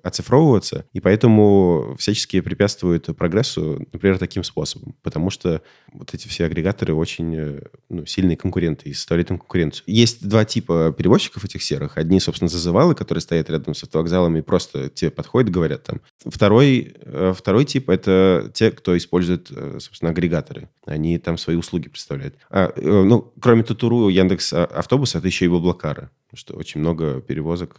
оцифровываться, 0.02 0.84
и 0.92 1.00
поэтому 1.00 1.96
всячески 1.98 2.42
препятствуют 2.42 3.06
прогрессу, 3.16 3.86
например, 3.90 4.18
таким 4.18 4.44
способом. 4.44 4.96
Потому 5.02 5.30
что 5.30 5.62
вот 5.94 6.12
эти 6.12 6.28
все 6.28 6.44
агрегаторы 6.44 6.92
очень 6.92 7.60
ну, 7.88 8.04
сильные 8.04 8.36
конкуренты 8.36 8.90
и 8.90 8.92
составляют 8.92 9.30
им 9.30 9.38
конкуренцию. 9.38 9.84
Есть 9.86 10.28
два 10.28 10.44
типа 10.44 10.94
перевозчиков 10.96 11.42
этих 11.46 11.62
серых. 11.62 11.96
Одни, 11.96 12.20
собственно, 12.20 12.50
зазывалы, 12.50 12.94
которые 12.98 13.22
стоят 13.22 13.48
рядом 13.48 13.74
с 13.74 13.84
автовокзалами 13.84 14.40
и 14.40 14.42
просто 14.42 14.88
тебе 14.88 15.10
подходят, 15.10 15.50
говорят 15.50 15.84
там. 15.84 16.00
Второй, 16.26 16.94
э, 17.00 17.32
второй 17.36 17.64
тип— 17.64 17.88
это 17.90 18.50
те, 18.52 18.72
кто 18.72 18.96
использует, 18.96 19.50
э, 19.50 19.78
собственно, 19.80 20.10
агрегаторы. 20.10 20.68
Они 20.84 21.18
там 21.18 21.38
свои 21.38 21.56
услуги 21.56 21.88
представляют. 21.88 22.34
А, 22.50 22.72
э, 22.74 22.80
ну, 22.82 23.32
кроме 23.40 23.62
Тутуру, 23.62 24.08
Яндекс 24.08 24.52
а, 24.52 24.64
Автобуса, 24.64 25.18
это 25.18 25.28
еще 25.28 25.44
и 25.44 25.48
Баблакара 25.48 26.10
что 26.34 26.56
очень 26.56 26.80
много 26.82 27.22
перевозок 27.22 27.76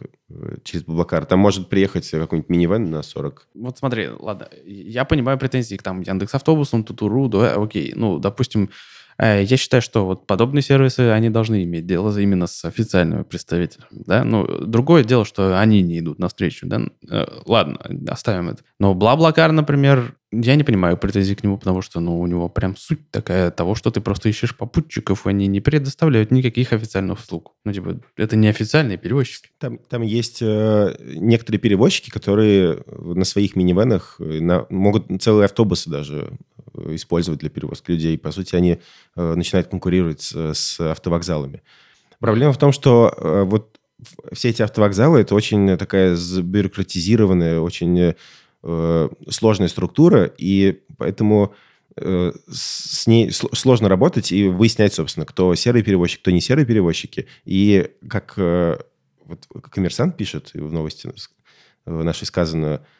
через 0.64 0.82
Баблакар. 0.82 1.24
Там 1.24 1.38
может 1.38 1.68
приехать 1.68 2.10
какой-нибудь 2.10 2.50
минивэн 2.50 2.90
на 2.90 3.00
40. 3.02 3.46
Вот 3.54 3.78
смотри, 3.78 4.08
ладно, 4.08 4.48
я 4.64 5.04
понимаю 5.04 5.38
претензии 5.38 5.76
к 5.76 5.84
там 5.84 6.00
Яндекс 6.00 6.34
Автобусам, 6.34 6.82
Тутуру, 6.82 7.28
да, 7.28 7.54
окей. 7.54 7.92
Ну, 7.94 8.18
допустим, 8.18 8.70
я 9.26 9.56
считаю, 9.56 9.82
что 9.82 10.06
вот 10.06 10.26
подобные 10.26 10.62
сервисы, 10.62 11.10
они 11.10 11.30
должны 11.30 11.62
иметь 11.64 11.86
дело 11.86 12.16
именно 12.18 12.46
с 12.46 12.64
официальными 12.64 13.22
представителями, 13.22 13.88
да, 13.90 14.24
ну, 14.24 14.46
другое 14.64 15.04
дело, 15.04 15.24
что 15.24 15.60
они 15.60 15.82
не 15.82 15.98
идут 15.98 16.18
навстречу, 16.18 16.66
да, 16.66 16.82
э, 17.10 17.26
ладно, 17.46 17.78
оставим 18.08 18.48
это. 18.48 18.62
Но 18.78 18.94
Блаблакар, 18.94 19.52
например, 19.52 20.14
я 20.32 20.54
не 20.54 20.62
понимаю 20.62 20.96
претензий 20.96 21.34
к 21.34 21.42
нему, 21.42 21.58
потому 21.58 21.82
что, 21.82 21.98
ну, 21.98 22.20
у 22.20 22.26
него 22.26 22.48
прям 22.48 22.76
суть 22.76 23.10
такая 23.10 23.50
того, 23.50 23.74
что 23.74 23.90
ты 23.90 24.00
просто 24.00 24.28
ищешь 24.28 24.56
попутчиков, 24.56 25.26
они 25.26 25.48
не 25.48 25.60
предоставляют 25.60 26.30
никаких 26.30 26.72
официальных 26.72 27.18
услуг. 27.18 27.54
Ну, 27.64 27.72
типа, 27.72 28.00
это 28.16 28.36
не 28.36 28.46
официальные 28.48 28.96
перевозчики. 28.96 29.48
Там, 29.58 29.78
там 29.78 30.02
есть 30.02 30.38
э, 30.40 30.94
некоторые 31.00 31.58
перевозчики, 31.58 32.10
которые 32.10 32.84
на 32.86 33.24
своих 33.24 33.56
минивенах 33.56 34.16
э, 34.20 34.40
на, 34.40 34.66
могут 34.70 35.06
целые 35.20 35.46
автобусы 35.46 35.90
даже 35.90 36.30
э, 36.69 36.69
использовать 36.88 37.40
для 37.40 37.50
перевозки 37.50 37.90
людей. 37.90 38.18
По 38.18 38.32
сути, 38.32 38.56
они 38.56 38.80
э, 39.16 39.34
начинают 39.34 39.68
конкурировать 39.68 40.22
с, 40.22 40.54
с 40.54 40.80
автовокзалами. 40.80 41.62
Проблема 42.18 42.52
в 42.52 42.58
том, 42.58 42.72
что 42.72 43.12
э, 43.16 43.44
вот 43.44 43.78
все 44.32 44.50
эти 44.50 44.62
автовокзалы– 44.62 45.20
это 45.20 45.34
очень 45.34 45.76
такая 45.76 46.16
бюрократизированная, 46.42 47.60
очень 47.60 48.14
э, 48.62 49.08
сложная 49.28 49.68
структура, 49.68 50.24
и 50.24 50.82
поэтому 50.98 51.54
э, 51.96 52.32
с 52.50 53.06
ней 53.06 53.30
сложно 53.30 53.88
работать 53.88 54.32
и 54.32 54.48
выяснять, 54.48 54.94
собственно, 54.94 55.26
кто 55.26 55.54
серый 55.54 55.82
перевозчик, 55.82 56.20
кто 56.20 56.30
не 56.30 56.40
серый 56.40 56.64
перевозчики. 56.64 57.26
И 57.44 57.90
как 58.08 58.34
э, 58.36 58.78
вот 59.24 59.46
коммерсант 59.70 60.16
пишет 60.16 60.52
в 60.54 60.72
новости 60.72 61.10
нашей 61.86 62.26
сказано, 62.26 62.66
э, 62.66 62.99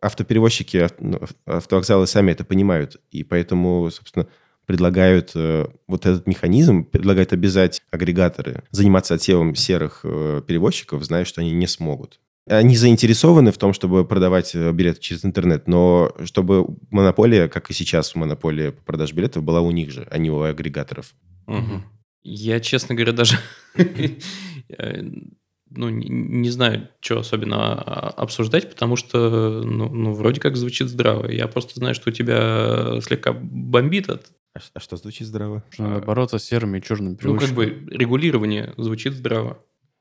автоперевозчики, 0.00 0.88
ну, 0.98 1.20
автовокзалы 1.46 2.06
сами 2.06 2.32
это 2.32 2.44
понимают, 2.44 3.00
и 3.10 3.24
поэтому, 3.24 3.90
собственно, 3.90 4.26
предлагают 4.66 5.32
э, 5.34 5.66
вот 5.86 6.04
этот 6.04 6.26
механизм, 6.26 6.84
предлагают 6.84 7.32
обязать 7.32 7.82
агрегаторы 7.90 8.64
заниматься 8.70 9.14
отсевом 9.14 9.54
серых 9.54 10.00
э, 10.04 10.42
перевозчиков, 10.46 11.02
зная, 11.04 11.24
что 11.24 11.40
они 11.40 11.52
не 11.52 11.66
смогут. 11.66 12.20
Они 12.46 12.76
заинтересованы 12.76 13.50
в 13.50 13.58
том, 13.58 13.72
чтобы 13.72 14.06
продавать 14.06 14.54
э, 14.54 14.70
билеты 14.72 15.00
через 15.00 15.24
интернет, 15.24 15.68
но 15.68 16.14
чтобы 16.24 16.66
монополия, 16.90 17.48
как 17.48 17.70
и 17.70 17.74
сейчас 17.74 18.14
монополия 18.14 18.72
по 18.72 18.82
продаже 18.82 19.14
билетов, 19.14 19.42
была 19.42 19.62
у 19.62 19.70
них 19.70 19.90
же, 19.90 20.06
а 20.10 20.18
не 20.18 20.30
у 20.30 20.42
агрегаторов. 20.42 21.14
Угу. 21.46 21.82
Я, 22.24 22.60
честно 22.60 22.94
говоря, 22.94 23.12
даже 23.12 23.38
ну, 25.70 25.88
не, 25.90 26.50
знаю, 26.50 26.88
что 27.00 27.20
особенно 27.20 27.74
обсуждать, 27.80 28.68
потому 28.70 28.96
что, 28.96 29.62
ну, 29.64 29.88
ну, 29.88 30.12
вроде 30.12 30.40
как 30.40 30.56
звучит 30.56 30.88
здраво. 30.88 31.30
Я 31.30 31.46
просто 31.48 31.74
знаю, 31.78 31.94
что 31.94 32.10
у 32.10 32.12
тебя 32.12 33.00
слегка 33.02 33.32
бомбит 33.32 34.08
от... 34.08 34.26
А, 34.54 34.60
а 34.74 34.80
что 34.80 34.96
звучит 34.96 35.26
здраво? 35.26 35.62
Что 35.70 36.02
бороться 36.04 36.38
с 36.38 36.44
серыми 36.44 36.78
и 36.78 36.82
черными 36.82 37.16
Ну, 37.20 37.38
как 37.38 37.50
бы 37.50 37.86
регулирование 37.90 38.74
звучит 38.76 39.14
здраво. 39.14 39.58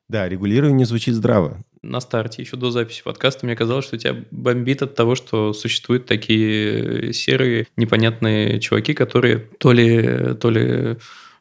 Да, 0.10 0.30
регулирование 0.30 0.86
звучит 0.86 1.16
здраво. 1.16 1.64
На 1.82 2.00
старте, 2.00 2.42
еще 2.42 2.56
до 2.56 2.72
записи 2.72 3.04
подкаста, 3.04 3.46
мне 3.46 3.56
казалось, 3.56 3.86
что 3.86 3.98
тебя 3.98 4.16
бомбит 4.32 4.82
от 4.82 4.96
того, 4.96 5.16
что 5.16 5.52
существуют 5.54 6.06
такие 6.06 7.12
серые, 7.14 7.68
непонятные 7.76 8.60
чуваки, 8.62 8.94
которые 8.94 9.38
то 9.60 9.74
ли, 9.74 10.34
то 10.36 10.50
ли 10.50 10.98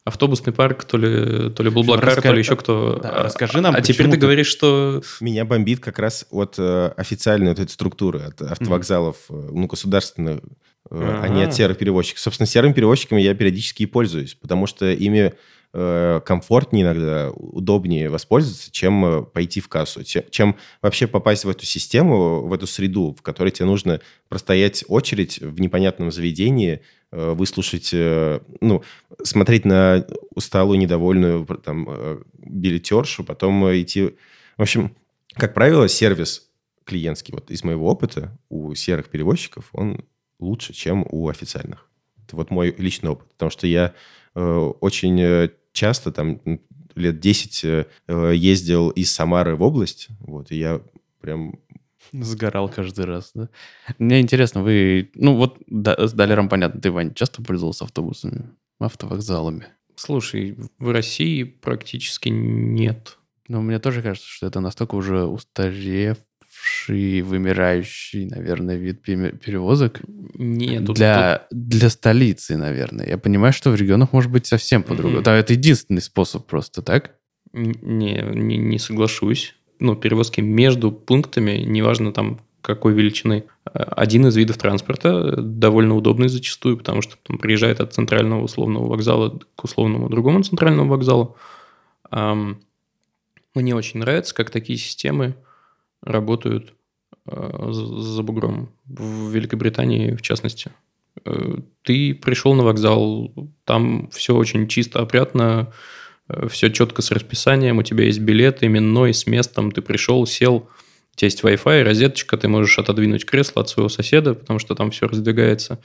автобусный 0.06 0.52
парк, 0.52 0.84
то 0.84 0.96
ли, 0.96 1.50
то 1.50 1.64
ли 1.64 1.68
был 1.68 1.82
Блакар, 1.82 2.22
то 2.22 2.32
ли 2.32 2.38
еще 2.38 2.54
кто. 2.54 3.00
Да, 3.02 3.24
расскажи 3.24 3.60
нам, 3.60 3.74
А 3.74 3.82
теперь 3.82 4.08
ты, 4.08 4.16
говоришь, 4.16 4.46
что... 4.46 5.02
Меня 5.20 5.44
бомбит 5.44 5.80
как 5.80 5.98
раз 5.98 6.26
от 6.30 6.54
э, 6.58 6.92
официальной 6.96 7.48
вот 7.48 7.58
этой 7.58 7.70
структуры, 7.70 8.20
от 8.20 8.40
автовокзалов, 8.40 9.16
mm-hmm. 9.28 9.50
ну, 9.50 9.66
государственных, 9.66 10.40
э, 10.90 11.20
а 11.22 11.26
не 11.28 11.42
от 11.42 11.54
серых 11.54 11.76
перевозчиков. 11.76 12.20
Собственно, 12.20 12.46
серыми 12.46 12.72
перевозчиками 12.72 13.20
я 13.20 13.34
периодически 13.34 13.82
и 13.82 13.86
пользуюсь, 13.86 14.34
потому 14.34 14.68
что 14.68 14.86
ими 14.86 15.34
комфортнее 16.24 16.84
иногда, 16.84 17.30
удобнее 17.32 18.08
воспользоваться, 18.08 18.72
чем 18.72 19.04
э, 19.04 19.22
пойти 19.24 19.60
в 19.60 19.68
кассу, 19.68 20.04
чем 20.04 20.56
вообще 20.80 21.06
попасть 21.06 21.44
в 21.44 21.50
эту 21.50 21.66
систему, 21.66 22.46
в 22.46 22.52
эту 22.54 22.66
среду, 22.66 23.14
в 23.18 23.20
которой 23.20 23.50
тебе 23.50 23.66
нужно 23.66 24.00
простоять 24.30 24.84
очередь 24.88 25.38
в 25.38 25.60
непонятном 25.60 26.10
заведении, 26.10 26.80
э, 27.12 27.32
выслушать, 27.32 27.90
ну, 27.92 28.82
смотреть 29.22 29.66
на 29.66 30.06
усталую, 30.34 30.78
недовольную 30.78 31.44
там 31.62 32.22
билетершу, 32.38 33.24
потом 33.24 33.66
идти... 33.78 34.16
В 34.56 34.62
общем, 34.62 34.96
как 35.34 35.52
правило, 35.52 35.88
сервис 35.88 36.48
клиентский, 36.84 37.34
вот 37.34 37.50
из 37.50 37.64
моего 37.64 37.90
опыта, 37.90 38.38
у 38.48 38.74
серых 38.74 39.10
перевозчиков, 39.10 39.68
он 39.72 40.06
лучше, 40.38 40.72
чем 40.72 41.06
у 41.10 41.28
официальных. 41.28 41.90
Это 42.24 42.36
вот 42.36 42.50
мой 42.50 42.74
личный 42.78 43.10
опыт, 43.10 43.28
потому 43.32 43.50
что 43.50 43.66
я 43.66 43.92
очень 44.34 45.50
часто, 45.76 46.10
там, 46.10 46.40
лет 46.94 47.20
10 47.20 47.64
э, 47.64 47.84
ездил 48.34 48.90
из 48.90 49.12
Самары 49.12 49.54
в 49.54 49.62
область, 49.62 50.08
вот, 50.20 50.50
и 50.50 50.56
я 50.56 50.80
прям 51.20 51.58
Сгорал 52.12 52.68
каждый 52.68 53.04
раз, 53.04 53.32
да? 53.34 53.48
Мне 53.98 54.20
интересно, 54.20 54.62
вы... 54.62 55.10
Ну, 55.14 55.34
вот 55.36 55.58
да, 55.66 56.06
с 56.06 56.12
Далером 56.12 56.48
понятно, 56.48 56.80
ты, 56.80 56.90
Вань, 56.90 57.14
часто 57.14 57.42
пользовался 57.42 57.84
автобусами, 57.84 58.50
автовокзалами? 58.78 59.66
Слушай, 59.96 60.56
в 60.78 60.90
России 60.90 61.42
практически 61.42 62.28
нет. 62.28 63.18
Но 63.48 63.62
мне 63.62 63.78
тоже 63.78 64.02
кажется, 64.02 64.28
что 64.28 64.46
это 64.46 64.60
настолько 64.60 64.94
уже 64.94 65.24
устаревшая 65.24 66.16
устаревший, 66.66 67.22
вымирающий, 67.22 68.26
наверное, 68.26 68.76
вид 68.76 69.02
перевозок. 69.02 70.00
Нет, 70.34 70.86
тут, 70.86 70.96
для, 70.96 71.46
тут... 71.50 71.68
для 71.68 71.90
столицы, 71.90 72.56
наверное. 72.56 73.06
Я 73.06 73.18
понимаю, 73.18 73.52
что 73.52 73.70
в 73.70 73.76
регионах 73.76 74.12
может 74.12 74.30
быть 74.30 74.46
совсем 74.46 74.82
по-другому. 74.82 75.18
Mm-hmm. 75.18 75.24
Да, 75.24 75.36
это 75.36 75.52
единственный 75.52 76.02
способ 76.02 76.46
просто, 76.46 76.82
так? 76.82 77.14
Не, 77.52 78.22
не, 78.34 78.56
не 78.58 78.78
соглашусь. 78.78 79.54
Ну, 79.78 79.94
перевозки 79.94 80.40
между 80.40 80.90
пунктами, 80.92 81.58
неважно 81.58 82.12
там 82.12 82.40
какой 82.62 82.94
величины, 82.94 83.44
один 83.72 84.26
из 84.26 84.36
видов 84.36 84.58
транспорта 84.58 85.36
довольно 85.40 85.94
удобный 85.94 86.28
зачастую, 86.28 86.76
потому 86.76 87.00
что 87.00 87.14
там 87.22 87.38
приезжает 87.38 87.80
от 87.80 87.92
центрального 87.92 88.42
условного 88.42 88.88
вокзала 88.88 89.38
к 89.54 89.64
условному 89.64 90.08
другому 90.08 90.42
центральному 90.42 90.90
вокзалу. 90.90 91.36
Мне 92.10 93.74
очень 93.74 94.00
нравится, 94.00 94.34
как 94.34 94.50
такие 94.50 94.78
системы 94.78 95.36
работают 96.02 96.74
э, 97.26 97.68
за 97.70 98.22
бугром. 98.22 98.70
В 98.84 99.30
Великобритании, 99.30 100.14
в 100.14 100.22
частности. 100.22 100.72
Э, 101.24 101.56
ты 101.82 102.14
пришел 102.14 102.54
на 102.54 102.64
вокзал, 102.64 103.32
там 103.64 104.08
все 104.10 104.34
очень 104.34 104.68
чисто, 104.68 105.00
опрятно, 105.00 105.72
э, 106.28 106.48
все 106.48 106.70
четко 106.70 107.02
с 107.02 107.10
расписанием, 107.10 107.78
у 107.78 107.82
тебя 107.82 108.04
есть 108.04 108.20
билет 108.20 108.62
именной, 108.62 109.14
с 109.14 109.26
местом, 109.26 109.72
ты 109.72 109.82
пришел, 109.82 110.26
сел, 110.26 110.68
у 111.12 111.16
тебя 111.16 111.26
есть 111.26 111.42
Wi-Fi, 111.42 111.82
розеточка, 111.82 112.36
ты 112.36 112.48
можешь 112.48 112.78
отодвинуть 112.78 113.24
кресло 113.24 113.62
от 113.62 113.68
своего 113.68 113.88
соседа, 113.88 114.34
потому 114.34 114.58
что 114.58 114.74
там 114.74 114.90
все 114.90 115.06
раздвигается, 115.06 115.80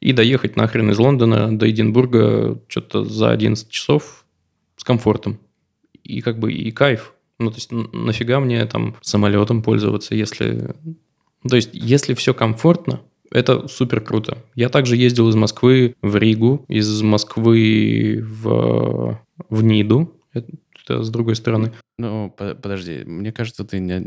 и 0.00 0.12
доехать 0.12 0.56
нахрен 0.56 0.90
из 0.90 0.98
Лондона 0.98 1.56
до 1.56 1.68
Эдинбурга 1.68 2.60
что-то 2.68 3.04
за 3.04 3.30
11 3.30 3.68
часов 3.68 4.24
с 4.76 4.84
комфортом. 4.84 5.40
И 6.04 6.20
как 6.20 6.38
бы 6.38 6.52
и 6.52 6.70
кайф. 6.70 7.14
Ну, 7.38 7.50
то 7.50 7.56
есть 7.56 7.70
нафига 7.70 8.40
мне 8.40 8.64
там 8.66 8.96
самолетом 9.02 9.62
пользоваться, 9.62 10.14
если... 10.14 10.74
То 11.48 11.56
есть 11.56 11.70
если 11.72 12.14
все 12.14 12.34
комфортно, 12.34 13.02
это 13.30 13.68
супер 13.68 14.00
круто. 14.00 14.38
Я 14.54 14.68
также 14.68 14.96
ездил 14.96 15.28
из 15.28 15.34
Москвы 15.34 15.94
в 16.02 16.16
Ригу, 16.16 16.64
из 16.68 17.02
Москвы 17.02 18.22
в, 18.22 19.20
в 19.48 19.62
Ниду. 19.62 20.12
Это, 20.32 21.02
с 21.02 21.10
другой 21.10 21.36
стороны. 21.36 21.72
Ну, 21.98 22.30
подожди, 22.30 23.02
мне 23.04 23.32
кажется, 23.32 23.64
ты 23.64 23.80
не... 23.80 24.06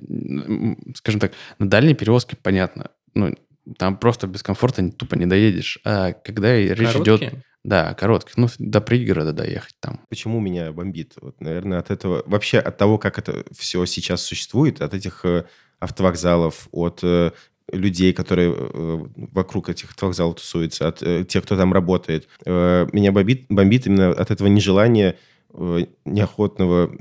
Скажем 0.96 1.20
так, 1.20 1.34
на 1.60 1.70
дальней 1.70 1.94
перевозке 1.94 2.38
понятно. 2.42 2.92
Ну, 3.14 3.36
там 3.78 3.98
просто 3.98 4.28
без 4.28 4.44
комфорта 4.44 4.90
тупо 4.92 5.16
не 5.16 5.26
доедешь. 5.26 5.80
А 5.86 6.14
когда 6.14 6.56
речь 6.56 6.78
Короткие? 6.78 7.30
идет... 7.30 7.34
Да, 7.64 7.94
коротких. 7.94 8.38
Ну, 8.38 8.48
до 8.58 8.80
пригорода 8.80 9.34
доехать 9.34 9.76
там. 9.82 10.00
Почему 10.10 10.40
меня 10.40 10.72
бомбит? 10.72 11.14
Вот, 11.20 11.42
наверное, 11.42 11.80
от 11.80 11.92
этого... 11.92 12.24
Вообще 12.26 12.58
от 12.58 12.78
того, 12.78 12.98
как 12.98 13.20
это 13.20 13.44
все 13.52 13.86
сейчас 13.86 14.22
существует, 14.22 14.82
от 14.82 14.94
этих 14.94 15.26
э, 15.26 15.44
автовокзалов, 15.80 16.70
от 16.72 17.02
э, 17.04 17.32
людей, 17.72 18.14
которые 18.14 18.56
э, 18.56 19.06
вокруг 19.34 19.68
этих 19.68 19.90
автовокзалов 19.90 20.36
тусуются, 20.36 20.88
от 20.88 21.28
тех, 21.28 21.44
кто 21.44 21.58
там 21.58 21.74
работает. 21.74 22.30
Меня 22.46 23.12
бомбит, 23.12 23.46
бомбит 23.50 23.88
именно 23.88 24.12
от 24.12 24.32
этого 24.32 24.48
нежелания 24.48 25.18
неохотного 26.06 26.92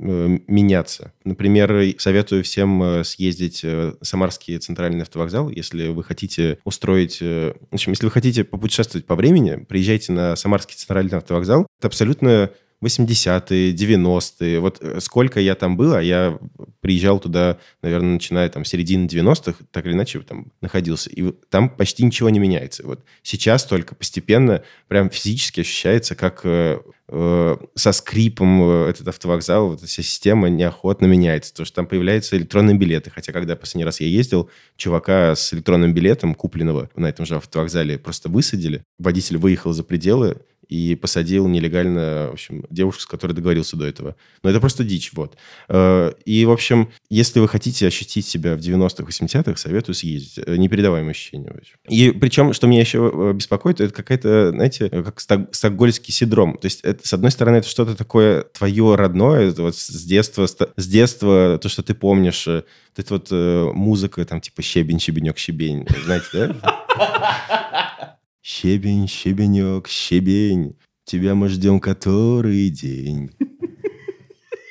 Э, 0.00 0.38
меняться. 0.46 1.12
Например, 1.24 1.94
советую 1.98 2.44
всем 2.44 2.82
э, 2.82 3.04
съездить 3.04 3.64
Самарский 4.02 4.58
центральный 4.58 5.02
автовокзал, 5.02 5.48
если 5.48 5.88
вы 5.88 6.04
хотите 6.04 6.58
устроить... 6.64 7.18
Э, 7.22 7.54
в 7.70 7.74
общем, 7.74 7.92
если 7.92 8.04
вы 8.04 8.10
хотите 8.10 8.44
попутешествовать 8.44 9.06
по 9.06 9.16
времени, 9.16 9.64
приезжайте 9.66 10.12
на 10.12 10.36
Самарский 10.36 10.76
центральный 10.76 11.16
автовокзал. 11.16 11.66
Это 11.78 11.88
абсолютно 11.88 12.50
80-е, 12.84 13.72
90-е. 13.72 14.60
Вот 14.60 14.82
сколько 15.00 15.40
я 15.40 15.54
там 15.54 15.76
был, 15.76 15.94
а 15.94 16.02
я 16.02 16.38
приезжал 16.80 17.18
туда, 17.18 17.58
наверное, 17.82 18.14
начиная 18.14 18.48
там 18.50 18.66
середины 18.66 19.06
90-х, 19.06 19.64
так 19.72 19.86
или 19.86 19.94
иначе 19.94 20.20
там 20.20 20.52
находился. 20.60 21.10
И 21.10 21.32
там 21.48 21.70
почти 21.70 22.04
ничего 22.04 22.28
не 22.28 22.38
меняется. 22.38 22.86
Вот 22.86 23.04
сейчас 23.22 23.64
только 23.64 23.94
постепенно 23.94 24.62
прям 24.86 25.10
физически 25.10 25.60
ощущается, 25.60 26.14
как 26.14 26.42
Э, 26.44 26.78
со 27.10 27.92
скрипом 27.92 28.62
э, 28.62 28.90
этот 28.90 29.08
автовокзал, 29.08 29.68
вот 29.68 29.78
эта 29.78 29.86
вся 29.86 30.02
система 30.02 30.48
неохотно 30.48 31.06
меняется. 31.06 31.52
Потому 31.52 31.66
что 31.66 31.76
там 31.76 31.86
появляются 31.86 32.36
электронные 32.36 32.76
билеты. 32.76 33.10
Хотя, 33.10 33.32
когда 33.32 33.56
последний 33.56 33.84
раз 33.84 34.00
я 34.00 34.06
ездил, 34.06 34.50
чувака 34.76 35.34
с 35.34 35.54
электронным 35.54 35.94
билетом, 35.94 36.34
купленного 36.34 36.90
на 36.96 37.06
этом 37.06 37.24
же 37.24 37.36
автовокзале, 37.36 37.98
просто 37.98 38.28
высадили. 38.28 38.84
Водитель 38.98 39.38
выехал 39.38 39.72
за 39.72 39.84
пределы, 39.84 40.36
и 40.68 40.94
посадил 40.94 41.48
нелегально, 41.48 42.28
в 42.30 42.34
общем, 42.34 42.66
девушку, 42.70 43.02
с 43.02 43.06
которой 43.06 43.32
договорился 43.32 43.76
до 43.76 43.86
этого. 43.86 44.16
Но 44.42 44.50
это 44.50 44.60
просто 44.60 44.84
дичь, 44.84 45.12
вот. 45.14 45.36
Э, 45.68 46.12
и, 46.24 46.44
в 46.44 46.50
общем, 46.50 46.90
если 47.08 47.40
вы 47.40 47.48
хотите 47.48 47.86
ощутить 47.86 48.26
себя 48.26 48.54
в 48.54 48.58
90-х, 48.58 49.04
80-х, 49.04 49.56
советую 49.56 49.94
съездить. 49.94 50.44
Э, 50.44 50.56
непередаваемое 50.56 51.12
ощущение. 51.12 51.54
И 51.88 52.10
причем, 52.10 52.52
что 52.52 52.66
меня 52.66 52.80
еще 52.80 53.10
э, 53.12 53.32
беспокоит, 53.32 53.80
это 53.80 53.94
какая-то, 53.94 54.50
знаете, 54.50 54.90
как 54.90 55.20
стокгольский 55.20 56.12
синдром. 56.12 56.58
То 56.58 56.66
есть, 56.66 56.82
с 57.04 57.12
одной 57.12 57.30
стороны, 57.30 57.56
это 57.56 57.68
что-то 57.68 57.94
такое 57.96 58.42
твое 58.42 58.94
родное, 58.94 59.50
вот 59.52 59.76
с 59.76 60.04
детства, 60.04 60.46
с 60.46 60.86
детства, 60.86 61.58
то, 61.60 61.68
что 61.68 61.82
ты 61.82 61.94
помнишь, 61.94 62.46
вот 62.46 62.66
эта 62.96 63.14
вот 63.14 63.30
музыка, 63.74 64.24
там, 64.24 64.40
типа 64.40 64.62
щебень, 64.62 65.00
щебенек, 65.00 65.38
щебень, 65.38 65.86
знаете, 66.04 66.26
да? 66.32 68.18
Щебень, 68.42 69.08
щебенек, 69.08 69.88
щебень, 69.88 70.76
тебя 71.04 71.34
мы 71.34 71.48
ждем 71.48 71.80
который 71.80 72.70
день. 72.70 73.30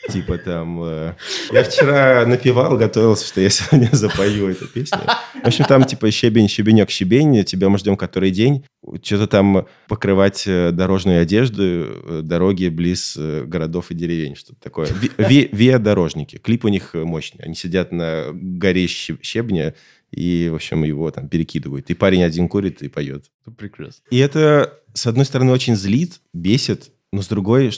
Типа 0.09 0.37
там... 0.37 0.81
Э, 0.83 1.15
я 1.51 1.63
вчера 1.63 2.25
напевал, 2.25 2.77
готовился, 2.77 3.25
что 3.27 3.41
я 3.41 3.49
сегодня 3.49 3.89
запою 3.91 4.49
эту 4.49 4.67
песню. 4.67 4.99
В 5.43 5.47
общем, 5.47 5.65
там 5.65 5.83
типа 5.83 6.09
щебень, 6.11 6.47
щебенек, 6.47 6.89
щебень, 6.89 7.43
тебя 7.43 7.69
мы 7.69 7.77
ждем 7.77 7.97
который 7.97 8.31
день. 8.31 8.65
Что-то 9.03 9.27
там 9.27 9.67
покрывать 9.87 10.45
э, 10.47 10.71
дорожную 10.71 11.21
одежду, 11.21 11.63
э, 11.63 12.21
дороги 12.23 12.69
близ 12.69 13.17
городов 13.17 13.91
и 13.91 13.95
деревень, 13.95 14.35
что-то 14.35 14.59
такое. 14.61 14.87
Виа-дорожники. 15.17 16.37
Клип 16.37 16.65
у 16.65 16.69
них 16.69 16.93
мощный. 16.93 17.43
Они 17.43 17.55
сидят 17.55 17.91
на 17.91 18.27
горе 18.31 18.87
щебня, 18.87 19.73
и, 20.11 20.49
в 20.51 20.55
общем, 20.55 20.83
его 20.83 21.11
там 21.11 21.27
перекидывают. 21.27 21.89
И 21.89 21.93
парень 21.93 22.23
один 22.23 22.47
курит 22.47 22.81
и 22.81 22.87
поет. 22.87 23.25
Прекрасно. 23.57 24.03
И 24.09 24.17
это, 24.17 24.79
с 24.93 25.05
одной 25.05 25.25
стороны, 25.25 25.51
очень 25.51 25.75
злит, 25.75 26.21
бесит, 26.33 26.91
но 27.11 27.21
с 27.21 27.27
другой, 27.27 27.71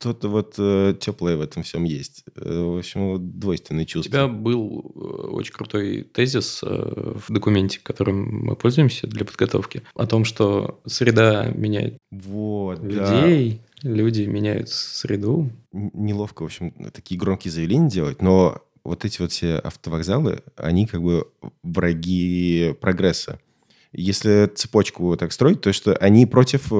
что-то 0.00 0.28
вот 0.28 0.54
э, 0.56 0.94
теплое 0.98 1.36
в 1.36 1.42
этом 1.42 1.62
всем 1.62 1.84
есть. 1.84 2.24
Э, 2.34 2.62
в 2.62 2.78
общем, 2.78 3.12
вот 3.12 3.38
двойственные 3.38 3.84
чувства. 3.84 4.08
У 4.08 4.12
тебя 4.12 4.28
был 4.28 4.92
э, 4.94 4.98
очень 5.28 5.52
крутой 5.52 6.04
тезис 6.04 6.62
э, 6.62 6.66
в 6.66 7.30
документе, 7.30 7.80
которым 7.82 8.46
мы 8.46 8.56
пользуемся 8.56 9.06
для 9.06 9.26
подготовки, 9.26 9.82
о 9.94 10.06
том, 10.06 10.24
что 10.24 10.80
среда 10.86 11.50
меняет 11.54 11.98
вот, 12.10 12.82
людей, 12.82 13.60
да. 13.82 13.90
люди 13.90 14.22
меняют 14.22 14.70
среду. 14.70 15.50
Неловко, 15.72 16.42
в 16.42 16.46
общем, 16.46 16.72
такие 16.92 17.20
громкие 17.20 17.52
заявления 17.52 17.90
делать, 17.90 18.22
но 18.22 18.62
вот 18.82 19.04
эти 19.04 19.20
вот 19.20 19.32
все 19.32 19.56
автовокзалы, 19.56 20.42
они 20.56 20.86
как 20.86 21.02
бы 21.02 21.28
враги 21.62 22.74
прогресса. 22.80 23.38
Если 23.92 24.50
цепочку 24.54 25.14
так 25.18 25.30
строить, 25.32 25.60
то 25.60 25.74
что 25.74 25.94
они 25.94 26.24
против 26.24 26.72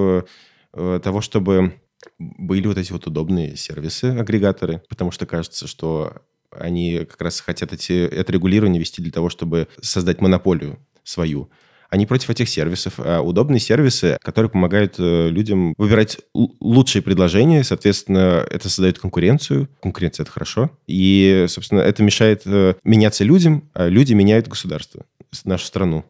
того, 0.72 1.20
чтобы 1.20 1.74
были 2.18 2.66
вот 2.66 2.78
эти 2.78 2.92
вот 2.92 3.06
удобные 3.06 3.56
сервисы, 3.56 4.06
агрегаторы, 4.06 4.82
потому 4.88 5.10
что 5.10 5.26
кажется, 5.26 5.66
что 5.66 6.22
они 6.50 7.06
как 7.08 7.20
раз 7.20 7.40
хотят 7.40 7.72
эти, 7.72 8.04
это 8.06 8.32
регулирование 8.32 8.80
вести 8.80 9.02
для 9.02 9.12
того, 9.12 9.28
чтобы 9.28 9.68
создать 9.80 10.20
монополию 10.20 10.78
свою 11.04 11.50
они 11.90 12.06
против 12.06 12.30
этих 12.30 12.48
сервисов. 12.48 12.94
А 12.98 13.20
удобные 13.20 13.60
сервисы, 13.60 14.16
которые 14.22 14.48
помогают 14.48 14.94
э, 14.98 15.28
людям 15.28 15.74
выбирать 15.76 16.18
лучшие 16.32 17.02
предложения, 17.02 17.64
соответственно, 17.64 18.46
это 18.48 18.68
создает 18.68 18.98
конкуренцию. 18.98 19.68
Конкуренция– 19.82 20.22
это 20.24 20.30
хорошо. 20.32 20.70
И, 20.86 21.46
собственно, 21.48 21.80
это 21.80 22.02
мешает 22.02 22.42
э, 22.46 22.74
меняться 22.84 23.24
людям, 23.24 23.68
а 23.74 23.88
люди 23.88 24.14
меняют 24.14 24.46
государство, 24.46 25.04
нашу 25.44 25.66
страну, 25.66 26.04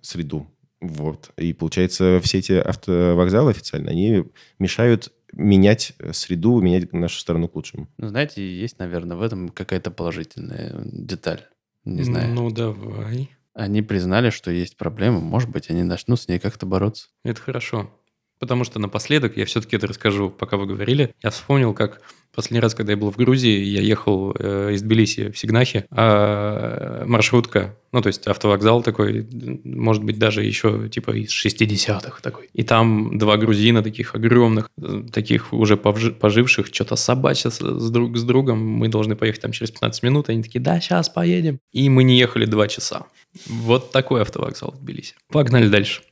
среду. 0.00 0.46
Вот. 0.80 1.30
И 1.36 1.52
получается, 1.52 2.20
все 2.22 2.38
эти 2.38 2.52
автовокзалы 2.52 3.50
официально, 3.50 3.90
они 3.90 4.24
мешают 4.58 5.12
менять 5.36 5.94
среду, 6.12 6.60
менять 6.60 6.92
нашу 6.92 7.18
страну 7.18 7.48
к 7.48 7.54
лучшему. 7.54 7.88
Ну, 7.98 8.08
знаете, 8.08 8.46
есть, 8.46 8.78
наверное, 8.78 9.16
в 9.16 9.22
этом 9.22 9.48
какая-то 9.48 9.90
положительная 9.90 10.80
деталь. 10.84 11.42
Не 11.84 12.02
знаю. 12.02 12.32
Ну, 12.32 12.50
давай. 12.50 13.30
Они 13.52 13.82
признали, 13.82 14.30
что 14.30 14.50
есть 14.50 14.76
проблема. 14.76 15.20
Может 15.20 15.50
быть, 15.50 15.70
они 15.70 15.82
начнут 15.82 16.20
с 16.20 16.28
ней 16.28 16.38
как-то 16.38 16.66
бороться. 16.66 17.08
Это 17.22 17.40
хорошо. 17.40 17.90
Потому 18.38 18.64
что 18.64 18.78
напоследок, 18.78 19.36
я 19.36 19.46
все-таки 19.46 19.76
это 19.76 19.86
расскажу, 19.86 20.30
пока 20.30 20.56
вы 20.56 20.66
говорили, 20.66 21.14
я 21.22 21.30
вспомнил, 21.30 21.72
как 21.72 22.00
последний 22.34 22.60
раз, 22.60 22.74
когда 22.74 22.92
я 22.92 22.96
был 22.96 23.10
в 23.10 23.16
Грузии, 23.16 23.62
я 23.62 23.80
ехал 23.80 24.34
э, 24.38 24.72
из 24.72 24.82
Тбилиси 24.82 25.30
в 25.30 25.38
Сигнахи, 25.38 25.86
а 25.90 27.04
маршрутка, 27.06 27.76
ну, 27.92 28.02
то 28.02 28.08
есть 28.08 28.26
автовокзал 28.26 28.82
такой, 28.82 29.26
может 29.64 30.02
быть, 30.02 30.18
даже 30.18 30.42
еще 30.42 30.88
типа 30.88 31.12
из 31.12 31.30
60-х 31.30 32.20
такой. 32.22 32.48
И 32.52 32.62
там 32.62 33.18
два 33.18 33.36
грузина 33.36 33.82
таких 33.82 34.14
огромных, 34.14 34.70
таких 35.12 35.52
уже 35.52 35.76
поживших, 35.76 36.66
что-то 36.66 36.96
собачат 36.96 37.54
с 37.54 37.90
друг 37.90 38.16
с 38.16 38.24
другом, 38.24 38.66
мы 38.66 38.88
должны 38.88 39.16
поехать 39.16 39.42
там 39.42 39.52
через 39.52 39.70
15 39.70 40.02
минут, 40.02 40.28
они 40.28 40.42
такие, 40.42 40.60
да, 40.60 40.80
сейчас 40.80 41.08
поедем. 41.08 41.60
И 41.72 41.88
мы 41.88 42.04
не 42.04 42.18
ехали 42.18 42.46
два 42.46 42.68
часа. 42.68 43.06
Вот 43.46 43.92
такой 43.92 44.22
автовокзал 44.22 44.72
в 44.72 44.80
Тбилиси. 44.80 45.14
Погнали 45.28 45.68
дальше. 45.68 46.02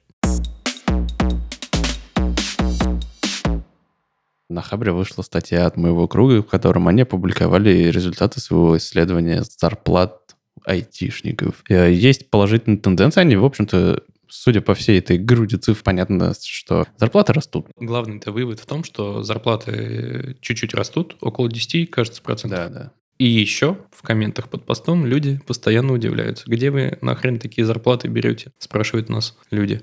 На 4.53 4.61
Хабре 4.61 4.93
вышла 4.93 5.23
статья 5.23 5.67
от 5.67 5.77
моего 5.77 6.07
круга, 6.07 6.43
в 6.43 6.47
котором 6.47 6.87
они 6.87 7.03
опубликовали 7.03 7.91
результаты 7.91 8.39
своего 8.39 8.77
исследования 8.77 9.43
зарплат 9.43 10.37
айтишников. 10.67 11.65
Э, 11.69 11.91
есть 11.91 12.31
положительные 12.31 12.79
тенденции, 12.79 13.21
они, 13.23 13.37
в 13.37 13.45
общем-то, 13.45 14.03
судя 14.29 14.61
по 14.61 14.75
всей 14.75 14.99
этой 14.99 15.17
груди 15.17 15.57
цифр, 15.57 15.83
понятно, 15.83 16.35
что 16.39 16.87
зарплаты 16.99 17.33
растут. 17.33 17.67
Главный-то 17.77 18.31
вывод 18.31 18.61
в 18.61 18.67
том, 18.67 18.85
что 18.85 19.23
зарплаты 19.23 20.37
чуть-чуть 20.41 20.75
растут, 20.75 21.17
около 21.21 21.49
10, 21.49 21.91
кажется, 21.91 22.23
процентов. 22.23 22.59
Да, 22.59 22.69
да. 22.69 22.93
И 23.19 23.25
еще 23.25 23.79
в 23.91 24.03
комментах 24.03 24.49
под 24.49 24.67
постом 24.67 25.07
люди 25.07 25.41
постоянно 25.47 25.93
удивляются. 25.93 26.45
Где 26.47 26.71
вы 26.71 26.99
нахрен 27.01 27.39
такие 27.39 27.65
зарплаты 27.65 28.09
берете? 28.09 28.53
Спрашивают 28.59 29.09
нас 29.09 29.37
люди. 29.51 29.83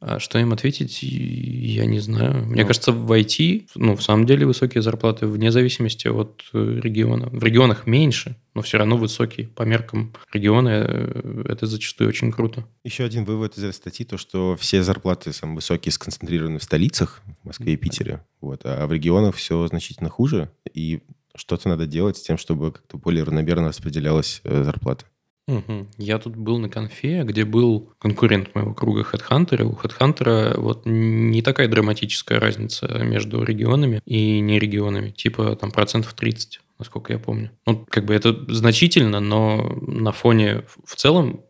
А 0.00 0.20
что 0.20 0.38
им 0.38 0.52
ответить, 0.52 1.02
я 1.02 1.84
не 1.84 1.98
знаю. 1.98 2.46
Мне 2.46 2.62
ну. 2.62 2.68
кажется, 2.68 2.92
в 2.92 3.10
IT, 3.10 3.70
ну, 3.74 3.96
в 3.96 4.02
самом 4.02 4.26
деле 4.26 4.46
высокие 4.46 4.80
зарплаты 4.80 5.26
вне 5.26 5.50
зависимости 5.50 6.06
от 6.06 6.44
э, 6.52 6.80
региона. 6.82 7.28
В 7.32 7.42
регионах 7.42 7.86
меньше, 7.86 8.36
но 8.54 8.62
все 8.62 8.78
равно 8.78 8.96
высокие. 8.96 9.48
По 9.48 9.64
меркам 9.64 10.14
региона 10.32 10.68
э, 10.68 11.44
это 11.48 11.66
зачастую 11.66 12.08
очень 12.08 12.30
круто. 12.30 12.64
Еще 12.84 13.02
один 13.02 13.24
вывод 13.24 13.58
из 13.58 13.64
этой 13.64 13.74
статьи, 13.74 14.06
то, 14.06 14.18
что 14.18 14.56
все 14.56 14.84
зарплаты 14.84 15.32
самые 15.32 15.56
высокие 15.56 15.92
сконцентрированы 15.92 16.60
в 16.60 16.62
столицах, 16.62 17.20
в 17.42 17.46
Москве 17.46 17.72
и 17.72 17.76
Питере. 17.76 18.24
Вот, 18.40 18.60
а 18.64 18.86
в 18.86 18.92
регионах 18.92 19.34
все 19.34 19.66
значительно 19.66 20.10
хуже, 20.10 20.52
и 20.72 21.00
что-то 21.34 21.68
надо 21.68 21.86
делать 21.86 22.16
с 22.16 22.22
тем, 22.22 22.38
чтобы 22.38 22.72
как-то 22.72 22.98
более 22.98 23.24
равномерно 23.24 23.68
распределялась 23.68 24.40
э, 24.44 24.62
зарплата. 24.62 25.06
Угу. 25.48 25.86
Я 25.96 26.18
тут 26.18 26.36
был 26.36 26.58
на 26.58 26.68
конфе, 26.68 27.22
где 27.24 27.46
был 27.46 27.90
конкурент 27.98 28.54
моего 28.54 28.74
круга 28.74 29.00
HeadHunter. 29.00 29.62
У 29.62 29.72
HeadHunter 29.72 30.60
вот 30.60 30.82
не 30.84 31.40
такая 31.40 31.68
драматическая 31.68 32.38
разница 32.38 32.86
между 33.02 33.42
регионами 33.42 34.02
и 34.04 34.40
не 34.40 34.58
регионами. 34.58 35.10
Типа 35.10 35.56
там 35.56 35.70
процентов 35.70 36.12
30, 36.12 36.60
насколько 36.78 37.14
я 37.14 37.18
помню. 37.18 37.50
Ну, 37.66 37.86
как 37.88 38.04
бы 38.04 38.14
это 38.14 38.44
значительно, 38.52 39.20
но 39.20 39.80
на 39.80 40.12
фоне 40.12 40.64
в 40.84 40.94
целом 40.96 41.40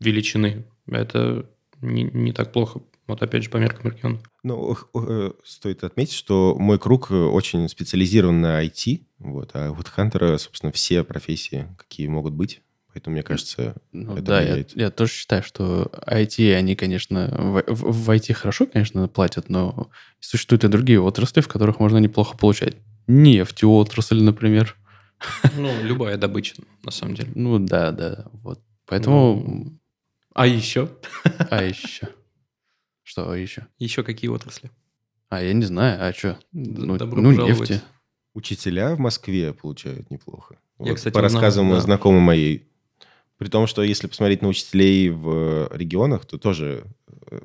величины 0.00 0.66
это 0.88 1.48
не, 1.80 2.02
не 2.02 2.32
так 2.32 2.52
плохо. 2.52 2.80
Вот 3.06 3.22
опять 3.22 3.44
же 3.44 3.50
по 3.50 3.58
меркам 3.58 3.92
региона. 3.92 4.18
Ну, 4.42 4.76
э, 4.94 5.30
стоит 5.44 5.84
отметить, 5.84 6.14
что 6.14 6.56
мой 6.58 6.80
круг 6.80 7.12
очень 7.12 7.68
специализирован 7.68 8.40
на 8.40 8.64
IT, 8.64 9.02
вот, 9.20 9.50
а 9.54 9.70
у 9.70 9.76
HeadHunter, 9.76 10.36
собственно, 10.38 10.72
все 10.72 11.04
профессии, 11.04 11.68
какие 11.78 12.08
могут 12.08 12.34
быть, 12.34 12.62
Поэтому, 12.96 13.12
мне 13.12 13.22
кажется, 13.22 13.74
ну, 13.92 14.14
это 14.14 14.22
да, 14.22 14.38
влияет. 14.40 14.74
Я, 14.74 14.84
я 14.84 14.90
тоже 14.90 15.12
считаю, 15.12 15.42
что 15.42 15.92
IT, 16.06 16.54
они, 16.54 16.74
конечно, 16.76 17.28
в, 17.28 17.62
в, 17.66 17.92
в 17.92 18.10
IT 18.10 18.32
хорошо, 18.32 18.64
конечно, 18.64 19.06
платят, 19.06 19.50
но 19.50 19.90
существуют 20.18 20.64
и 20.64 20.68
другие 20.68 20.98
отрасли, 20.98 21.42
в 21.42 21.46
которых 21.46 21.78
можно 21.78 21.98
неплохо 21.98 22.38
получать. 22.38 22.78
Нефть 23.06 23.64
отрасль, 23.64 24.22
например. 24.22 24.76
Ну, 25.58 25.70
любая 25.82 26.16
добыча, 26.16 26.54
на 26.84 26.90
самом 26.90 27.16
деле. 27.16 27.32
Ну, 27.34 27.58
да, 27.58 27.92
да. 27.92 28.24
Вот. 28.32 28.62
Поэтому... 28.86 29.44
Ну, 29.46 29.78
а 30.32 30.46
еще? 30.46 30.88
А 31.50 31.62
еще? 31.64 32.08
Что 33.02 33.30
а 33.30 33.36
еще? 33.36 33.66
Еще 33.78 34.04
какие 34.04 34.30
отрасли? 34.30 34.70
А, 35.28 35.42
я 35.42 35.52
не 35.52 35.66
знаю. 35.66 36.02
А 36.02 36.14
что? 36.14 36.38
Ну, 36.52 36.96
ну 36.96 37.46
нефти. 37.46 37.82
Учителя 38.32 38.94
в 38.94 38.98
Москве 38.98 39.52
получают 39.52 40.10
неплохо. 40.10 40.58
Я, 40.78 40.86
вот, 40.86 40.96
кстати, 40.96 41.12
по 41.12 41.20
рассказам 41.20 41.68
да. 41.70 41.80
знакомой 41.80 42.22
моей 42.22 42.70
при 43.38 43.48
том, 43.48 43.66
что 43.66 43.82
если 43.82 44.06
посмотреть 44.06 44.42
на 44.42 44.48
учителей 44.48 45.10
в 45.10 45.68
регионах, 45.72 46.24
то 46.24 46.38
тоже 46.38 46.84
э, 47.30 47.38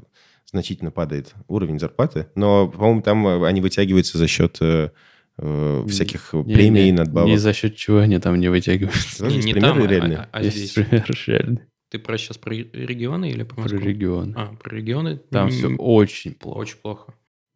значительно 0.46 0.92
падает 0.92 1.34
уровень 1.48 1.80
зарплаты. 1.80 2.28
Но, 2.36 2.68
по-моему, 2.68 3.02
там 3.02 3.28
э, 3.28 3.48
они 3.48 3.62
вытягиваются 3.62 4.18
за 4.18 4.28
счет 4.28 4.58
э, 4.62 4.90
всяких 5.38 6.34
не, 6.34 6.54
премий, 6.54 6.86
не, 6.86 6.92
надбавок. 6.92 7.30
Не 7.30 7.38
за 7.38 7.54
счет 7.54 7.76
чего 7.76 8.00
они 8.00 8.20
там 8.20 8.40
не 8.40 8.50
вытягиваются. 8.50 9.26
Не, 9.26 9.36
есть 9.36 9.46
не 9.48 9.54
примеры 9.54 9.74
там, 9.74 9.84
а, 9.84 9.88
реальные? 9.88 10.18
А, 10.18 10.30
а, 10.32 10.44
есть 10.44 10.58
здесь. 10.58 10.72
примеры 10.72 11.14
реальные. 11.28 11.68
Ты 11.90 12.00
про 12.00 12.18
сейчас 12.18 12.38
про 12.38 12.54
регионы 12.54 13.32
или 13.32 13.44
про 13.44 13.62
Москву? 13.62 13.80
Про 13.80 13.88
регионы. 13.88 14.34
А, 14.38 14.54
про 14.56 14.76
регионы? 14.76 15.18
Там 15.30 15.50
все 15.50 15.68
очень 15.76 16.34
плохо. 16.36 16.58
Очень 16.58 16.78
плохо. 16.78 17.14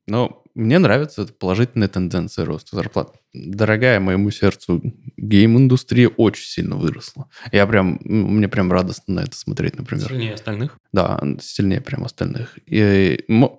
Но 0.08 0.44
мне 0.56 0.80
нравится 0.80 1.26
положительная 1.26 1.90
тенденция 1.90 2.46
роста 2.46 2.76
зарплат. 2.76 3.14
Дорогая 3.34 4.00
моему 4.00 4.32
сердцу 4.32 4.82
гейм-индустрия 5.18 6.08
очень 6.08 6.46
сильно 6.46 6.78
выросла. 6.78 7.30
Я 7.52 7.68
прям, 7.68 8.00
мне 8.02 8.48
прям 8.48 8.72
радостно 8.72 9.16
на 9.16 9.20
это 9.22 9.36
смотреть, 9.36 9.78
например. 9.78 10.08
Сильнее 10.08 10.34
остальных? 10.34 10.80
Да, 10.94 11.22
сильнее 11.42 11.82
прям 11.82 12.06
остальных. 12.06 12.58
И, 12.66 13.26
но 13.28 13.58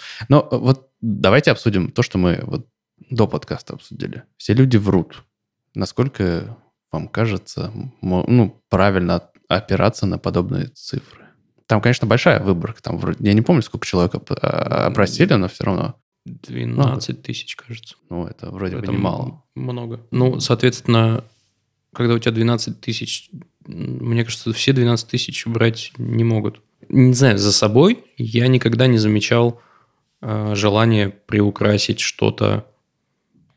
вот 0.50 0.88
давайте 1.02 1.50
обсудим 1.50 1.90
то, 1.90 2.02
что 2.02 2.16
мы 2.16 2.40
вот 2.42 2.66
до 3.10 3.26
подкаста 3.26 3.74
обсудили. 3.74 4.22
Все 4.38 4.54
люди 4.54 4.78
врут. 4.78 5.22
Насколько 5.74 6.56
вам 6.90 7.08
кажется, 7.08 7.70
ну, 8.00 8.62
правильно 8.70 9.28
опираться 9.48 10.06
на 10.06 10.18
подобные 10.18 10.68
цифры? 10.68 11.26
Там, 11.66 11.82
конечно, 11.82 12.06
большая 12.06 12.40
выборка. 12.40 12.80
Там, 12.80 12.98
я 13.18 13.34
не 13.34 13.42
помню, 13.42 13.60
сколько 13.60 13.86
человек 13.86 14.14
опросили, 14.14 15.34
но 15.34 15.48
все 15.48 15.64
равно. 15.64 16.00
12 16.26 17.22
тысяч, 17.22 17.56
кажется. 17.56 17.96
Ну, 18.10 18.26
это 18.26 18.50
вроде 18.50 18.76
это 18.76 18.86
бы 18.86 18.92
немало. 18.92 19.44
Много. 19.54 20.00
Ну, 20.10 20.40
соответственно, 20.40 21.24
когда 21.94 22.14
у 22.14 22.18
тебя 22.18 22.32
12 22.32 22.80
тысяч, 22.80 23.30
мне 23.64 24.24
кажется, 24.24 24.52
все 24.52 24.72
12 24.72 25.08
тысяч 25.08 25.46
брать 25.46 25.92
не 25.96 26.24
могут. 26.24 26.60
Не 26.88 27.14
знаю, 27.14 27.38
за 27.38 27.52
собой 27.52 28.04
я 28.16 28.48
никогда 28.48 28.86
не 28.86 28.98
замечал 28.98 29.60
э, 30.20 30.54
желания 30.54 31.10
приукрасить 31.10 32.00
что-то 32.00 32.66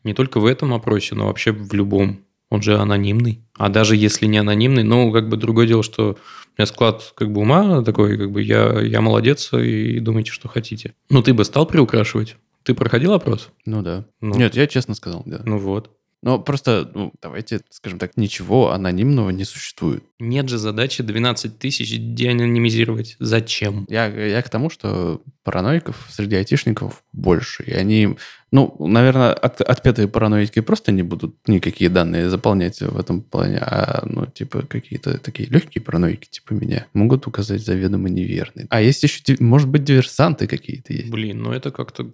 не 0.04 0.14
только 0.14 0.40
в 0.40 0.46
этом 0.46 0.74
опросе, 0.74 1.16
но 1.16 1.28
вообще 1.28 1.52
в 1.52 1.74
любом. 1.74 2.22
Он 2.50 2.64
же 2.64 2.78
анонимный. 2.78 3.44
А 3.56 3.70
даже 3.70 3.96
если 3.96 4.26
не 4.26 4.40
анонимный, 4.40 4.84
ну, 4.84 5.12
как 5.12 5.30
бы 5.30 5.38
другое 5.38 5.68
дело, 5.68 5.84
что 5.84 6.14
у 6.14 6.52
меня 6.58 6.66
склад 6.66 7.14
как 7.16 7.32
бы 7.32 7.42
ума 7.42 7.84
такой, 7.84 8.18
как 8.18 8.32
бы 8.32 8.42
я, 8.42 8.80
я 8.82 9.02
молодец 9.02 9.54
и 9.54 10.00
думайте, 10.00 10.32
что 10.32 10.48
хотите. 10.48 10.96
Ну, 11.10 11.22
ты 11.22 11.36
бы 11.36 11.46
стал 11.46 11.68
приукрашивать? 11.68 12.38
Ты 12.70 12.76
проходил 12.76 13.14
опрос? 13.14 13.50
Ну 13.66 13.82
да. 13.82 14.06
Ну. 14.22 14.36
Нет, 14.36 14.54
я 14.54 14.68
честно 14.68 14.94
сказал, 14.94 15.24
да. 15.26 15.42
Ну 15.44 15.58
вот. 15.58 15.90
Но 16.22 16.38
просто, 16.38 16.88
ну, 16.94 17.12
давайте, 17.20 17.62
скажем 17.72 17.98
так, 17.98 18.16
ничего 18.16 18.72
анонимного 18.72 19.32
не 19.32 19.44
существует. 19.44 20.04
Нет 20.20 20.50
же 20.50 20.60
задачи 20.60 21.02
12 21.02 21.58
тысяч 21.58 21.98
деанонимизировать. 21.98 23.16
Зачем? 23.18 23.88
Я, 23.90 24.06
я 24.06 24.44
к 24.44 24.52
тому, 24.52 24.70
что 24.70 25.20
параноиков 25.44 26.10
среди 26.12 26.36
айтишников 26.36 27.04
больше. 27.12 27.64
И 27.64 27.72
они, 27.72 28.18
ну, 28.52 28.76
наверное, 28.80 29.34
от, 29.34 29.62
отпетые 29.62 30.08
параноики 30.08 30.60
просто 30.62 30.92
не 30.92 31.04
будут 31.04 31.36
никакие 31.48 31.90
данные 31.90 32.30
заполнять 32.30 32.82
в 32.82 33.00
этом 33.00 33.22
плане, 33.22 33.60
а, 33.60 34.04
ну, 34.06 34.26
типа, 34.26 34.64
какие-то 34.64 35.20
такие 35.20 35.48
легкие 35.50 35.84
параноики, 35.84 36.28
типа 36.30 36.54
меня, 36.54 36.88
могут 36.94 37.28
указать 37.28 37.62
заведомо 37.62 38.10
неверные. 38.10 38.68
А 38.70 38.82
есть 38.82 39.04
еще, 39.04 39.36
может 39.40 39.70
быть, 39.70 39.84
диверсанты 39.84 40.48
какие-то 40.48 40.94
есть. 40.94 41.10
Блин, 41.12 41.44
ну 41.44 41.52
это 41.52 41.72
как-то 41.72 42.12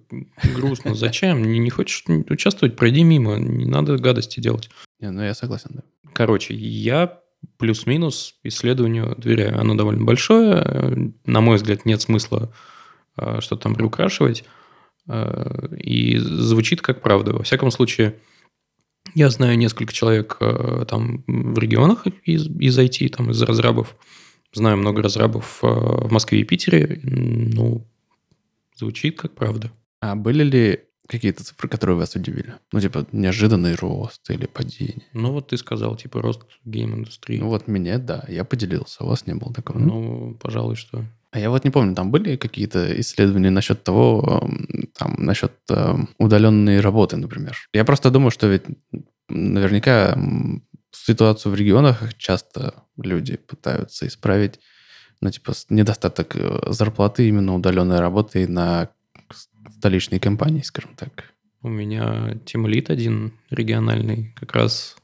грустно. 0.56 0.94
Зачем? 0.94 1.42
Не, 1.42 1.60
не 1.60 1.70
хочешь 1.70 2.04
участвовать, 2.30 2.76
пройди 2.76 3.04
мимо. 3.04 3.38
Не 3.38 3.66
надо 3.66 3.98
гадости 3.98 4.40
делать. 4.40 4.70
Не, 5.00 5.12
ну 5.12 5.24
я 5.24 5.34
согласен, 5.34 5.72
да. 5.74 5.84
Короче, 6.14 6.54
я 6.54 7.20
плюс-минус 7.58 8.36
исследованию 8.44 9.16
доверяю. 9.18 9.60
Оно 9.60 9.76
довольно 9.76 10.04
большое. 10.04 11.14
На 11.26 11.42
мой 11.42 11.58
взгляд, 11.58 11.86
нет 11.86 12.02
смысла 12.02 12.52
э, 13.18 13.40
что-то 13.42 13.64
там 13.64 13.76
приукрашивать. 13.76 14.44
Э, 15.08 15.76
и 15.78 16.18
звучит 16.18 16.82
как 16.82 17.02
правда. 17.02 17.34
Во 17.34 17.44
всяком 17.44 17.72
случае, 17.72 18.16
я 19.14 19.30
знаю 19.30 19.58
несколько 19.58 19.94
человек 19.94 20.38
э, 20.40 20.86
там 20.88 21.24
в 21.28 21.58
регионах 21.60 22.06
из, 22.24 22.48
из 22.48 22.78
IT, 22.78 23.10
там, 23.10 23.32
из 23.32 23.42
разрабов. 23.42 23.96
Знаю 24.54 24.78
много 24.78 25.02
разрабов 25.02 25.60
в 25.62 26.12
Москве 26.12 26.40
и 26.40 26.44
Питере. 26.44 27.02
Ну, 27.04 27.86
звучит 28.76 29.20
как 29.20 29.36
правда. 29.36 29.72
А 30.00 30.16
были 30.16 30.44
ли 30.44 30.80
какие-то 31.08 31.44
цифры, 31.44 31.68
которые 31.68 31.98
вас 31.98 32.16
удивили? 32.16 32.56
Ну, 32.72 32.80
типа, 32.80 33.06
неожиданный 33.12 33.76
рост 33.76 34.30
или 34.30 34.46
падение? 34.46 35.04
Ну, 35.14 35.32
вот 35.32 35.50
ты 35.50 35.58
сказал, 35.58 35.96
типа, 35.96 36.22
рост 36.22 36.44
гейм-индустрии. 36.64 37.40
Ну, 37.40 37.50
вот 37.50 37.68
мне, 37.68 37.98
да, 37.98 38.24
я 38.28 38.44
поделился, 38.44 39.04
у 39.04 39.08
вас 39.08 39.28
не 39.28 39.36
было 39.36 39.54
такого. 39.54 39.80
Ну, 39.80 40.38
пожалуй, 40.42 40.76
что... 40.76 41.04
А 41.36 41.40
я 41.40 41.50
вот 41.50 41.66
не 41.66 41.70
помню, 41.70 41.94
там 41.94 42.12
были 42.12 42.38
какие-то 42.38 42.98
исследования 43.02 43.50
насчет 43.50 43.84
того, 43.84 44.48
там, 44.98 45.16
насчет 45.18 45.52
э, 45.70 45.96
удаленной 46.18 46.80
работы, 46.80 47.18
например. 47.18 47.58
Я 47.74 47.84
просто 47.84 48.10
думаю, 48.10 48.32
что 48.32 48.48
ведь 48.48 48.64
наверняка 49.28 50.18
ситуацию 50.94 51.52
в 51.52 51.56
регионах 51.56 52.14
часто 52.18 52.86
люди 52.96 53.36
пытаются 53.36 54.08
исправить, 54.08 54.62
ну, 55.20 55.30
типа, 55.30 55.52
недостаток 55.70 56.38
э, 56.38 56.72
зарплаты 56.72 57.28
именно 57.28 57.54
удаленной 57.54 58.00
работы 58.00 58.48
на 58.48 58.88
столичные 59.78 60.22
компании, 60.22 60.62
скажем 60.62 60.96
так. 60.96 61.34
У 61.62 61.68
меня 61.68 62.38
тимлит 62.46 62.90
один 62.90 63.34
региональный 63.50 64.34
как 64.40 64.54
раз 64.54 64.96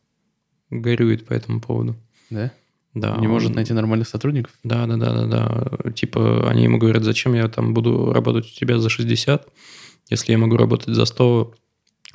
горюет 0.69 1.25
по 1.25 1.33
этому 1.33 1.59
поводу. 1.59 1.97
Да? 2.29 2.53
Да, 2.93 3.15
не 3.17 3.27
может 3.27 3.49
он- 3.49 3.55
найти 3.55 3.73
нормальных 3.73 4.07
сотрудников? 4.07 4.53
Да, 4.63 4.85
да, 4.85 4.97
да, 4.97 5.13
да, 5.13 5.25
да. 5.27 5.91
Типа, 5.91 6.49
они 6.49 6.63
ему 6.63 6.77
говорят, 6.77 7.03
зачем 7.03 7.33
я 7.33 7.47
там 7.47 7.73
буду 7.73 8.11
работать 8.11 8.45
у 8.45 8.53
тебя 8.53 8.79
за 8.79 8.89
60, 8.89 9.47
если 10.09 10.31
я 10.33 10.37
могу 10.37 10.57
работать 10.57 10.93
за 10.93 11.05
100 11.05 11.53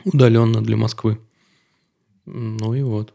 удаленно 0.05 0.63
для 0.63 0.77
Москвы. 0.77 1.19
Ну 2.27 2.75
и 2.75 2.83
вот. 2.83 3.15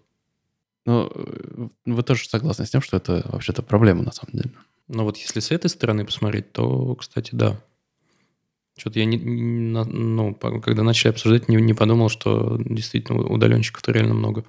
Ну, 0.85 1.11
э, 1.13 1.67
вы 1.85 2.03
тоже 2.03 2.27
согласны 2.27 2.65
с 2.65 2.71
тем, 2.71 2.81
что 2.81 2.97
это 2.97 3.23
вообще-то 3.31 3.61
проблема 3.61 4.01
на 4.03 4.11
самом 4.11 4.33
деле? 4.33 4.51
Но 4.87 5.03
вот 5.03 5.17
если 5.17 5.39
с 5.39 5.51
этой 5.51 5.69
стороны 5.69 6.05
посмотреть, 6.05 6.51
то, 6.51 6.95
кстати, 6.95 7.29
да. 7.33 7.61
Что-то 8.77 8.99
я 8.99 9.05
не, 9.05 9.17
не 9.17 9.83
ну, 9.83 10.33
когда 10.33 10.81
начали 10.81 11.11
обсуждать, 11.11 11.49
не, 11.49 11.57
не 11.57 11.73
подумал, 11.73 12.09
что 12.09 12.57
действительно 12.59 13.21
удаленщиков-то 13.21 13.91
реально 13.91 14.15
много. 14.15 14.43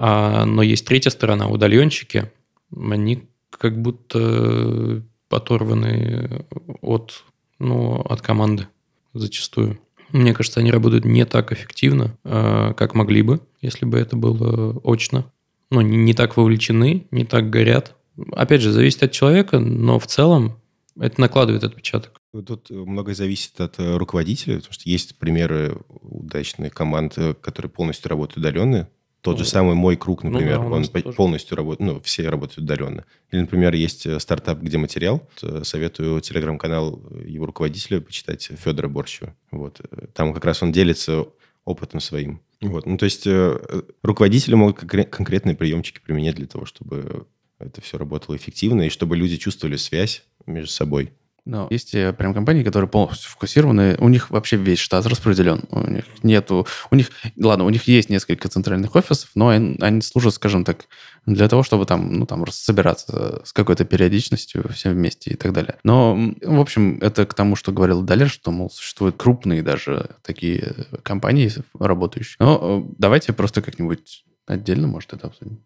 А, 0.00 0.44
но 0.44 0.62
есть 0.62 0.86
третья 0.86 1.10
сторона. 1.10 1.48
Удаленщики, 1.48 2.30
они 2.72 3.28
как 3.50 3.80
будто 3.80 5.02
оторваны 5.28 6.46
от, 6.80 7.24
ну, 7.58 8.00
от 8.00 8.22
команды 8.22 8.68
зачастую. 9.12 9.80
Мне 10.12 10.32
кажется, 10.34 10.60
они 10.60 10.70
работают 10.70 11.04
не 11.04 11.26
так 11.26 11.50
эффективно, 11.52 12.16
э, 12.24 12.74
как 12.76 12.94
могли 12.94 13.22
бы, 13.22 13.40
если 13.60 13.86
бы 13.86 13.98
это 13.98 14.16
было 14.16 14.80
очно. 14.84 15.30
Ну, 15.70 15.80
не, 15.80 15.96
не 15.96 16.14
так 16.14 16.36
вовлечены, 16.36 17.08
не 17.10 17.24
так 17.24 17.50
горят. 17.50 17.96
Опять 18.32 18.62
же, 18.62 18.70
зависит 18.70 19.02
от 19.02 19.10
человека, 19.12 19.58
но 19.58 19.98
в 19.98 20.06
целом 20.06 20.60
это 20.98 21.20
накладывает 21.20 21.64
отпечаток. 21.64 22.20
Тут 22.46 22.70
многое 22.70 23.16
зависит 23.16 23.60
от 23.60 23.80
э, 23.80 23.96
руководителя, 23.96 24.58
потому 24.58 24.72
что 24.72 24.88
есть 24.88 25.18
примеры 25.18 25.78
удачных 25.88 26.72
команд, 26.72 27.14
э, 27.16 27.34
которые 27.34 27.70
полностью 27.70 28.10
работают 28.10 28.38
удаленно. 28.38 28.88
Тот 29.20 29.36
же 29.36 29.42
Ну, 29.44 29.48
самый 29.50 29.74
мой 29.74 29.96
круг, 29.96 30.22
ну 30.22 30.30
например, 30.30 30.58
да, 30.60 30.66
у 30.66 30.72
он 30.72 30.84
тоже. 30.84 31.16
полностью 31.16 31.56
работает, 31.56 31.90
ну, 31.90 32.00
все 32.00 32.28
работают 32.28 32.58
удаленно. 32.58 33.04
Или, 33.32 33.40
например, 33.40 33.74
есть 33.74 34.06
э, 34.06 34.18
стартап 34.20 34.60
«Где 34.60 34.78
материал». 34.78 35.28
Советую 35.64 36.20
телеграм-канал 36.20 37.02
его 37.24 37.46
руководителя 37.46 38.00
почитать, 38.00 38.42
Федора 38.56 38.88
Борщева. 38.88 39.34
Вот. 39.50 39.80
Э, 39.90 40.06
Там 40.14 40.32
как 40.32 40.44
раз 40.44 40.62
он 40.62 40.70
делится 40.72 41.26
опытом 41.64 42.00
своим. 42.00 42.40
Вот. 42.60 42.86
Ну, 42.86 42.96
то 42.96 43.04
есть 43.04 43.26
э, 43.26 43.58
руководители 44.02 44.54
могут 44.54 44.78
конкре- 44.82 45.04
конкретные 45.04 45.56
приемчики 45.56 46.00
применять 46.04 46.36
для 46.36 46.46
того, 46.46 46.64
чтобы 46.64 47.26
это 47.58 47.80
все 47.80 47.98
работало 47.98 48.36
эффективно 48.36 48.82
и 48.82 48.88
чтобы 48.88 49.16
люди 49.16 49.36
чувствовали 49.36 49.76
связь 49.76 50.24
между 50.46 50.70
собой. 50.70 51.12
Но 51.48 51.66
есть 51.70 51.94
э, 51.94 52.12
прям 52.12 52.34
компании, 52.34 52.62
которые 52.62 52.90
полностью 52.90 53.30
фокусированы, 53.30 53.96
у 54.00 54.10
них 54.10 54.30
вообще 54.30 54.56
весь 54.56 54.80
штат 54.80 55.06
распределен. 55.06 55.62
У 55.70 55.80
них 55.90 56.04
нету... 56.22 56.66
У 56.90 56.94
них, 56.94 57.10
ладно, 57.38 57.64
у 57.64 57.70
них 57.70 57.88
есть 57.88 58.10
несколько 58.10 58.48
центральных 58.48 58.94
офисов, 58.94 59.30
но 59.34 59.48
они, 59.48 60.02
служат, 60.02 60.34
скажем 60.34 60.64
так, 60.66 60.84
для 61.24 61.48
того, 61.48 61.62
чтобы 61.62 61.86
там, 61.86 62.12
ну, 62.12 62.26
там, 62.26 62.46
собираться 62.48 63.40
с 63.46 63.54
какой-то 63.54 63.86
периодичностью 63.86 64.68
все 64.74 64.90
вместе 64.90 65.30
и 65.30 65.36
так 65.36 65.54
далее. 65.54 65.76
Но, 65.84 66.14
в 66.42 66.60
общем, 66.60 66.98
это 67.00 67.24
к 67.24 67.32
тому, 67.32 67.56
что 67.56 67.72
говорил 67.72 68.02
Далер, 68.02 68.28
что, 68.28 68.50
мол, 68.50 68.68
существуют 68.68 69.16
крупные 69.16 69.62
даже 69.62 70.16
такие 70.22 70.74
компании 71.02 71.50
работающие. 71.78 72.36
Но 72.40 72.58
э, 72.60 72.94
давайте 72.98 73.32
просто 73.32 73.62
как-нибудь 73.62 74.22
отдельно, 74.46 74.86
может, 74.86 75.14
это 75.14 75.28
обсудим. 75.28 75.64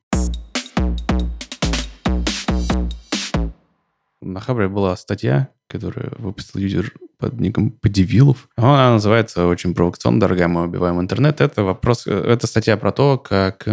На 4.21 4.38
Хабре 4.38 4.68
была 4.68 4.97
статья, 4.97 5.49
которую 5.72 6.14
выпустил 6.18 6.61
юзер 6.61 6.92
под 7.18 7.40
ником 7.40 7.70
Подивилов. 7.70 8.48
Она 8.56 8.92
называется 8.92 9.46
очень 9.46 9.74
провокационно 9.74 10.20
«Дорогая, 10.20 10.48
мы 10.48 10.64
убиваем 10.64 11.00
интернет». 11.00 11.40
Это 11.40 11.64
вопрос, 11.64 12.06
э, 12.06 12.12
это 12.12 12.46
статья 12.46 12.76
про 12.76 12.92
то, 12.92 13.16
как, 13.18 13.66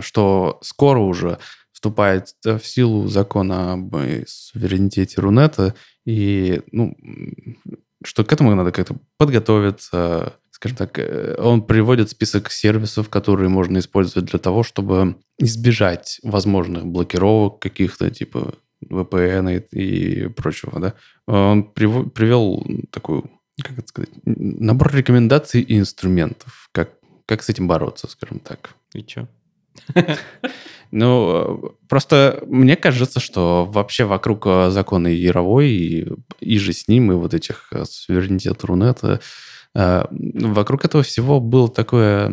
что 0.00 0.58
скоро 0.62 1.00
уже 1.00 1.38
вступает 1.72 2.28
в 2.44 2.60
силу 2.60 3.06
закон 3.08 3.52
об 3.52 3.94
э, 3.96 4.24
суверенитете 4.26 5.20
Рунета, 5.20 5.74
и, 6.06 6.62
ну, 6.72 6.96
что 8.02 8.24
к 8.24 8.32
этому 8.32 8.54
надо 8.54 8.72
как-то 8.72 8.96
подготовиться, 9.18 10.34
скажем 10.50 10.76
так, 10.78 10.98
э, 10.98 11.36
он 11.38 11.62
приводит 11.62 12.10
список 12.10 12.50
сервисов, 12.50 13.10
которые 13.10 13.48
можно 13.50 13.78
использовать 13.78 14.30
для 14.30 14.38
того, 14.38 14.62
чтобы 14.62 15.16
избежать 15.38 16.18
возможных 16.22 16.86
блокировок 16.86 17.60
каких-то, 17.60 18.10
типа 18.10 18.54
VPN 18.84 19.66
и, 19.70 20.24
и 20.24 20.28
прочего, 20.28 20.80
да. 20.80 20.94
Он 21.26 21.64
привел 21.64 22.64
такую, 22.90 23.30
как 23.62 23.78
это 23.78 23.88
сказать, 23.88 24.10
набор 24.24 24.94
рекомендаций 24.94 25.60
и 25.62 25.78
инструментов, 25.78 26.68
как, 26.72 26.90
как 27.26 27.42
с 27.42 27.48
этим 27.48 27.68
бороться, 27.68 28.08
скажем 28.08 28.38
так. 28.40 28.74
И 28.94 29.02
чё? 29.02 29.28
Ну, 30.92 31.76
просто 31.88 32.42
мне 32.46 32.76
кажется, 32.76 33.18
что 33.18 33.66
вообще 33.66 34.04
вокруг 34.04 34.46
э, 34.46 34.70
закона 34.70 35.08
Яровой 35.08 35.70
и, 35.70 36.06
и 36.38 36.58
же 36.58 36.72
с 36.72 36.86
ним, 36.86 37.10
и 37.10 37.16
вот 37.16 37.34
этих 37.34 37.68
э, 37.72 37.84
суверенитет 37.84 38.62
Рунета, 38.62 39.20
э, 39.74 40.04
вокруг 40.10 40.84
этого 40.84 41.02
всего 41.02 41.40
было 41.40 41.68
такое, 41.68 42.32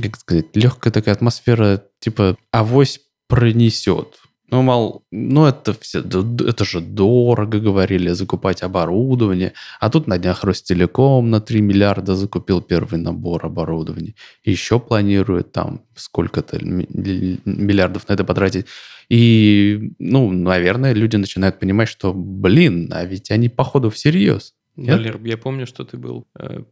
как 0.00 0.16
сказать, 0.16 0.54
легкая 0.54 0.92
такая 0.92 1.14
атмосфера, 1.14 1.82
типа, 1.98 2.36
авось 2.52 3.00
пронесет. 3.26 4.20
Ну, 4.50 4.62
мол, 4.62 5.02
ну 5.10 5.44
это 5.44 5.74
все, 5.74 5.98
это 6.00 6.64
же 6.64 6.80
дорого, 6.80 7.60
говорили, 7.60 8.14
закупать 8.14 8.62
оборудование. 8.62 9.52
А 9.78 9.90
тут 9.90 10.06
на 10.06 10.18
днях 10.18 10.42
Ростелеком 10.44 11.30
на 11.30 11.40
3 11.40 11.60
миллиарда 11.60 12.14
закупил 12.14 12.62
первый 12.62 12.98
набор 12.98 13.44
оборудования. 13.44 14.14
Еще 14.44 14.80
планирует 14.80 15.52
там 15.52 15.82
сколько-то 15.94 16.64
ми- 16.64 16.86
ли- 16.88 17.40
миллиардов 17.44 18.08
на 18.08 18.14
это 18.14 18.24
потратить. 18.24 18.66
И, 19.10 19.92
ну, 19.98 20.30
наверное, 20.32 20.94
люди 20.94 21.16
начинают 21.16 21.58
понимать, 21.58 21.88
что, 21.88 22.14
блин, 22.14 22.90
а 22.92 23.04
ведь 23.04 23.30
они, 23.30 23.50
походу, 23.50 23.90
всерьез. 23.90 24.54
Нет? 24.76 24.96
Валер, 24.96 25.20
я 25.24 25.36
помню, 25.36 25.66
что 25.66 25.84
ты 25.84 25.98
был 25.98 26.24
э, 26.38 26.62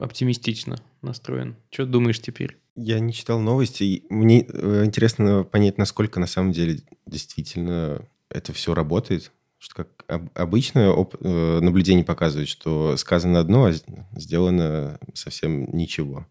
оптимистично 0.00 0.76
настроен. 1.02 1.56
Что 1.70 1.86
думаешь 1.86 2.20
теперь? 2.20 2.56
Я 2.76 2.98
не 3.00 3.12
читал 3.12 3.40
новости. 3.40 4.04
Мне 4.10 4.44
э, 4.48 4.84
интересно 4.84 5.44
понять, 5.44 5.78
насколько 5.78 6.18
на 6.20 6.26
самом 6.26 6.52
деле 6.52 6.80
действительно 7.06 8.02
это 8.30 8.52
все 8.52 8.74
работает. 8.74 9.32
Что 9.58 9.74
как 9.84 9.88
об- 10.08 10.30
обычно 10.34 10.92
оп- 10.92 11.16
э, 11.20 11.60
наблюдение 11.60 12.04
показывает, 12.04 12.48
что 12.48 12.96
сказано 12.96 13.38
одно, 13.40 13.66
а 13.66 13.72
сделано 14.18 14.98
совсем 15.14 15.76
ничего. 15.76 16.26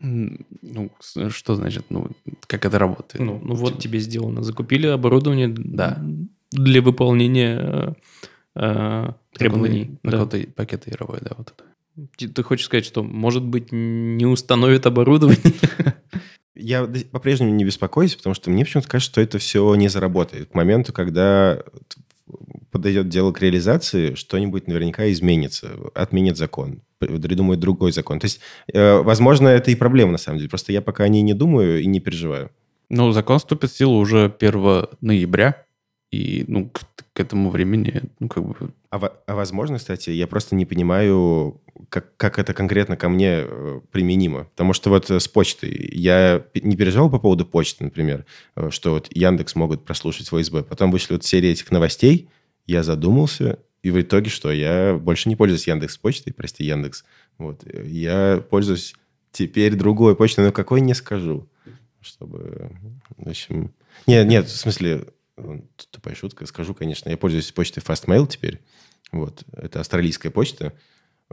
Ну, 0.00 0.90
что 1.30 1.54
значит, 1.54 1.86
ну, 1.90 2.08
как 2.46 2.64
это 2.64 2.78
работает? 2.78 3.24
Ну, 3.24 3.40
ну 3.42 3.54
вот 3.54 3.78
тебе 3.78 3.98
сделано. 4.00 4.42
Закупили 4.42 4.86
оборудование 4.86 5.48
Да. 5.48 6.02
для 6.50 6.82
выполнения 6.82 7.58
э, 7.58 7.92
э, 8.56 9.12
требований. 9.32 9.98
На 10.02 10.10
Да. 10.12 10.18
какой-то 10.24 10.50
пакет 10.52 10.86
Яровой, 10.86 11.18
да, 11.22 11.32
вот 11.36 11.52
это. 11.56 11.64
Ты, 12.16 12.28
ты 12.28 12.42
хочешь 12.42 12.66
сказать, 12.66 12.84
что, 12.84 13.02
может 13.02 13.44
быть, 13.44 13.68
не 13.70 14.26
установят 14.26 14.86
оборудование? 14.86 15.54
Я 16.54 16.88
по-прежнему 17.10 17.50
не 17.50 17.64
беспокоюсь, 17.64 18.14
потому 18.14 18.34
что 18.34 18.50
мне 18.50 18.64
почему-то 18.64 18.88
кажется, 18.88 19.12
что 19.12 19.20
это 19.20 19.38
все 19.38 19.74
не 19.74 19.88
заработает. 19.88 20.50
К 20.50 20.54
моменту, 20.54 20.92
когда 20.92 21.62
подойдет 22.70 23.08
дело 23.08 23.32
к 23.32 23.40
реализации, 23.40 24.14
что-нибудь 24.14 24.66
наверняка 24.66 25.10
изменится, 25.10 25.70
отменит 25.94 26.36
закон, 26.36 26.82
придумает 26.98 27.60
другой 27.60 27.92
закон. 27.92 28.18
То 28.18 28.26
есть, 28.26 28.40
э, 28.72 29.00
возможно, 29.00 29.48
это 29.48 29.70
и 29.70 29.74
проблема 29.74 30.12
на 30.12 30.18
самом 30.18 30.38
деле. 30.38 30.48
Просто 30.50 30.72
я 30.72 30.82
пока 30.82 31.04
о 31.04 31.08
ней 31.08 31.22
не 31.22 31.34
думаю 31.34 31.82
и 31.82 31.86
не 31.86 32.00
переживаю. 32.00 32.50
Ну, 32.88 33.12
закон 33.12 33.38
вступит 33.38 33.70
в 33.70 33.76
силу 33.76 33.98
уже 33.98 34.32
1 34.38 34.88
ноября, 35.00 35.64
и, 36.10 36.44
ну, 36.46 36.68
к, 36.68 36.80
к 37.12 37.20
этому 37.20 37.50
времени, 37.50 38.02
ну, 38.20 38.28
как 38.28 38.44
бы... 38.44 38.56
А, 38.94 39.12
а 39.26 39.34
возможно, 39.34 39.78
кстати, 39.78 40.10
я 40.10 40.28
просто 40.28 40.54
не 40.54 40.64
понимаю, 40.64 41.60
как, 41.88 42.16
как 42.16 42.38
это 42.38 42.54
конкретно 42.54 42.96
ко 42.96 43.08
мне 43.08 43.40
э, 43.40 43.80
применимо. 43.90 44.44
Потому 44.44 44.72
что 44.72 44.90
вот 44.90 45.10
э, 45.10 45.18
с 45.18 45.26
почтой 45.26 45.90
я 45.92 46.44
не 46.54 46.76
переживал 46.76 47.10
по 47.10 47.18
поводу 47.18 47.44
почты, 47.44 47.82
например, 47.82 48.24
э, 48.54 48.70
что 48.70 48.92
вот 48.92 49.08
Яндекс 49.10 49.56
могут 49.56 49.84
прослушать 49.84 50.30
в 50.30 50.36
ОСБ. 50.36 50.68
Потом 50.68 50.92
вышли 50.92 51.14
вот 51.14 51.24
серия 51.24 51.50
этих 51.50 51.72
новостей, 51.72 52.28
я 52.66 52.84
задумался, 52.84 53.58
И 53.82 53.90
в 53.90 54.00
итоге 54.00 54.30
что? 54.30 54.52
Я 54.52 54.94
больше 54.94 55.28
не 55.28 55.34
пользуюсь 55.34 55.66
Яндекс 55.66 55.98
Почтой, 55.98 56.32
прости, 56.32 56.62
Яндекс. 56.62 57.04
Вот. 57.36 57.64
Я 57.84 58.44
пользуюсь 58.48 58.94
теперь 59.32 59.74
другой 59.74 60.14
почтой, 60.14 60.44
но 60.44 60.52
какой 60.52 60.80
не 60.80 60.94
скажу. 60.94 61.48
Чтобы, 62.00 62.70
в 63.16 63.28
общем... 63.28 63.74
Нет, 64.06 64.28
нет, 64.28 64.46
в 64.46 64.56
смысле, 64.56 65.06
тупая 65.90 66.14
шутка, 66.14 66.46
скажу, 66.46 66.74
конечно, 66.74 67.08
я 67.08 67.16
пользуюсь 67.16 67.52
почтой 67.52 67.82
Fastmail 67.82 68.26
теперь. 68.26 68.60
Вот. 69.12 69.44
Это 69.52 69.80
австралийская 69.80 70.30
почта 70.30 70.72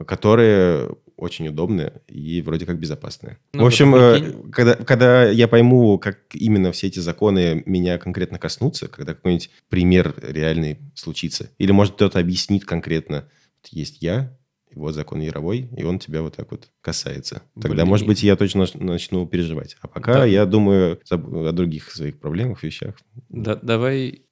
которые 0.05 0.89
очень 1.17 1.47
удобные 1.49 2.01
и 2.07 2.41
вроде 2.41 2.65
как 2.65 2.79
безопасные. 2.79 3.37
Ну, 3.53 3.63
в 3.63 3.67
общем, 3.67 3.93
э, 3.93 4.49
когда, 4.51 4.75
когда 4.75 5.29
я 5.29 5.47
пойму, 5.47 5.99
как 5.99 6.19
именно 6.33 6.71
все 6.71 6.87
эти 6.87 6.99
законы 6.99 7.61
меня 7.65 7.97
конкретно 7.97 8.39
коснутся, 8.39 8.87
когда 8.87 9.13
какой-нибудь 9.13 9.51
пример 9.69 10.15
реальный 10.21 10.79
случится, 10.95 11.51
или, 11.57 11.71
может, 11.71 11.95
кто-то 11.95 12.19
объяснит 12.19 12.65
конкретно, 12.65 13.29
есть 13.69 13.97
я, 14.01 14.35
вот 14.75 14.93
закон 14.93 15.21
Яровой, 15.21 15.69
и 15.75 15.83
он 15.83 15.99
тебя 15.99 16.21
вот 16.21 16.35
так 16.35 16.51
вот 16.51 16.69
касается. 16.81 17.43
Тогда, 17.55 17.83
Блин. 17.83 17.87
может 17.87 18.07
быть, 18.07 18.23
я 18.23 18.35
точно 18.35 18.65
начну 18.75 19.25
переживать. 19.25 19.77
А 19.81 19.87
пока 19.87 20.13
да. 20.13 20.25
я 20.25 20.45
думаю 20.45 20.99
о 21.09 21.51
других 21.51 21.91
своих 21.91 22.19
проблемах, 22.19 22.63
вещах. 22.63 22.95
Да, 23.29 23.55
давай... 23.61 24.23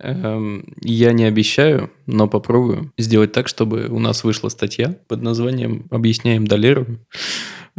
Эм, 0.00 0.74
я 0.80 1.12
не 1.12 1.24
обещаю, 1.24 1.90
но 2.06 2.28
попробую 2.28 2.92
сделать 2.98 3.32
так, 3.32 3.46
чтобы 3.46 3.86
у 3.88 3.98
нас 4.00 4.24
вышла 4.24 4.48
статья 4.48 4.96
под 5.06 5.22
названием 5.22 5.86
«Объясняем 5.90 6.46
Долеру, 6.46 6.86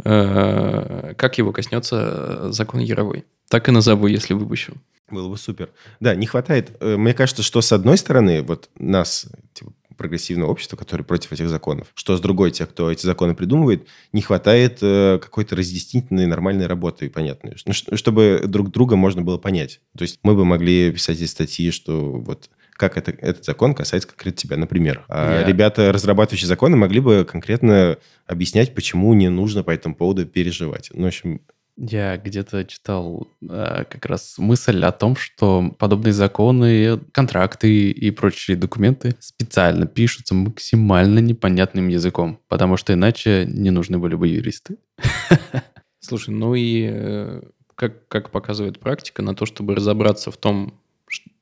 э, 0.04 1.14
как 1.16 1.38
его 1.38 1.52
коснется 1.52 2.50
закон 2.52 2.80
Яровой». 2.80 3.24
Так 3.48 3.68
и 3.68 3.72
назову, 3.72 4.06
если 4.06 4.34
выпущу. 4.34 4.74
Было 5.10 5.28
бы 5.28 5.36
супер. 5.36 5.70
Да, 6.00 6.14
не 6.14 6.26
хватает. 6.26 6.76
Э, 6.80 6.96
мне 6.96 7.14
кажется, 7.14 7.42
что 7.42 7.60
с 7.60 7.72
одной 7.72 7.96
стороны, 7.96 8.42
вот 8.42 8.70
нас, 8.76 9.26
типа, 9.52 9.72
прогрессивное 9.96 10.46
общество, 10.46 10.76
которое 10.76 11.04
против 11.04 11.32
этих 11.32 11.48
законов. 11.48 11.88
Что 11.94 12.16
с 12.16 12.20
другой, 12.20 12.50
тех, 12.50 12.68
кто 12.68 12.90
эти 12.90 13.04
законы 13.04 13.34
придумывает, 13.34 13.86
не 14.12 14.22
хватает 14.22 14.78
э, 14.82 15.18
какой-то 15.20 15.56
разъяснительной 15.56 16.26
нормальной 16.26 16.66
работы, 16.66 17.10
понятной, 17.10 17.56
ну, 17.64 17.72
чтобы 17.72 18.42
друг 18.46 18.70
друга 18.70 18.96
можно 18.96 19.22
было 19.22 19.38
понять. 19.38 19.80
То 19.96 20.02
есть 20.02 20.18
мы 20.22 20.34
бы 20.34 20.44
могли 20.44 20.92
писать 20.92 21.18
эти 21.18 21.28
статьи, 21.28 21.70
что 21.70 22.12
вот 22.12 22.50
как 22.76 22.96
это, 22.98 23.10
этот 23.10 23.44
закон 23.44 23.74
касается 23.74 24.08
конкретно 24.08 24.38
тебя, 24.38 24.56
например. 24.56 25.04
А 25.08 25.42
yeah. 25.42 25.46
ребята, 25.46 25.92
разрабатывающие 25.92 26.46
законы, 26.46 26.76
могли 26.76 27.00
бы 27.00 27.24
конкретно 27.24 27.96
объяснять, 28.26 28.74
почему 28.74 29.14
не 29.14 29.30
нужно 29.30 29.62
по 29.62 29.70
этому 29.70 29.94
поводу 29.94 30.26
переживать. 30.26 30.90
Ну, 30.92 31.04
в 31.04 31.06
общем, 31.06 31.40
я 31.76 32.16
где-то 32.16 32.64
читал 32.64 33.28
э, 33.42 33.84
как 33.88 34.06
раз 34.06 34.36
мысль 34.38 34.82
о 34.84 34.92
том, 34.92 35.14
что 35.14 35.74
подобные 35.78 36.12
законы, 36.12 36.98
контракты 37.12 37.90
и 37.90 38.10
прочие 38.10 38.56
документы 38.56 39.14
специально 39.20 39.86
пишутся 39.86 40.34
максимально 40.34 41.18
непонятным 41.18 41.88
языком, 41.88 42.40
потому 42.48 42.76
что 42.76 42.94
иначе 42.94 43.46
не 43.46 43.70
нужны 43.70 43.98
были 43.98 44.14
бы 44.14 44.28
юристы. 44.28 44.78
Слушай, 46.00 46.30
ну 46.30 46.54
и 46.54 46.88
э, 46.90 47.42
как, 47.74 48.08
как 48.08 48.30
показывает 48.30 48.80
практика, 48.80 49.22
на 49.22 49.34
то, 49.34 49.44
чтобы 49.44 49.74
разобраться 49.74 50.30
в 50.30 50.36
том, 50.36 50.80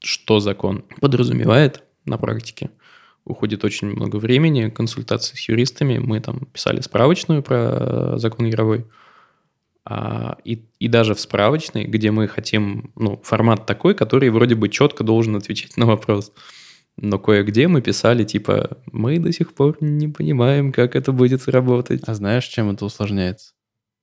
что 0.03 0.41
закон 0.41 0.85
подразумевает 1.01 1.83
на 2.05 2.19
практике, 2.19 2.71
уходит 3.25 3.65
очень 3.65 3.89
много 3.89 4.17
времени, 4.17 4.69
консультаций 4.69 5.39
с 5.39 5.49
юристами. 5.49 5.99
Мы 5.99 6.21
там 6.21 6.41
писали 6.53 6.81
справочную 6.81 7.43
про 7.43 8.19
закон 8.19 8.47
Яровой. 8.47 8.87
А, 9.87 10.39
и, 10.45 10.65
и 10.79 10.89
даже 10.89 11.15
в 11.15 11.21
справочной, 11.21 11.85
где 11.85 12.11
мы 12.11 12.27
хотим, 12.27 12.93
ну, 12.97 13.21
формат 13.23 13.67
такой, 13.67 13.95
который 13.95 14.31
вроде 14.31 14.55
бы 14.55 14.69
четко 14.69 15.05
должен 15.05 15.37
отвечать 15.37 15.77
на 15.77 15.87
вопрос. 15.87 16.33
Но 16.97 17.19
кое-где 17.19 17.69
мы 17.69 17.83
писали, 17.83 18.25
типа, 18.25 18.79
мы 18.93 19.19
до 19.19 19.33
сих 19.33 19.53
пор 19.53 19.77
не 19.81 20.09
понимаем, 20.09 20.73
как 20.73 20.95
это 20.97 21.13
будет 21.13 21.47
работать. 21.49 22.03
А 22.07 22.15
знаешь, 22.15 22.45
чем 22.45 22.71
это 22.71 22.85
усложняется? 22.85 23.53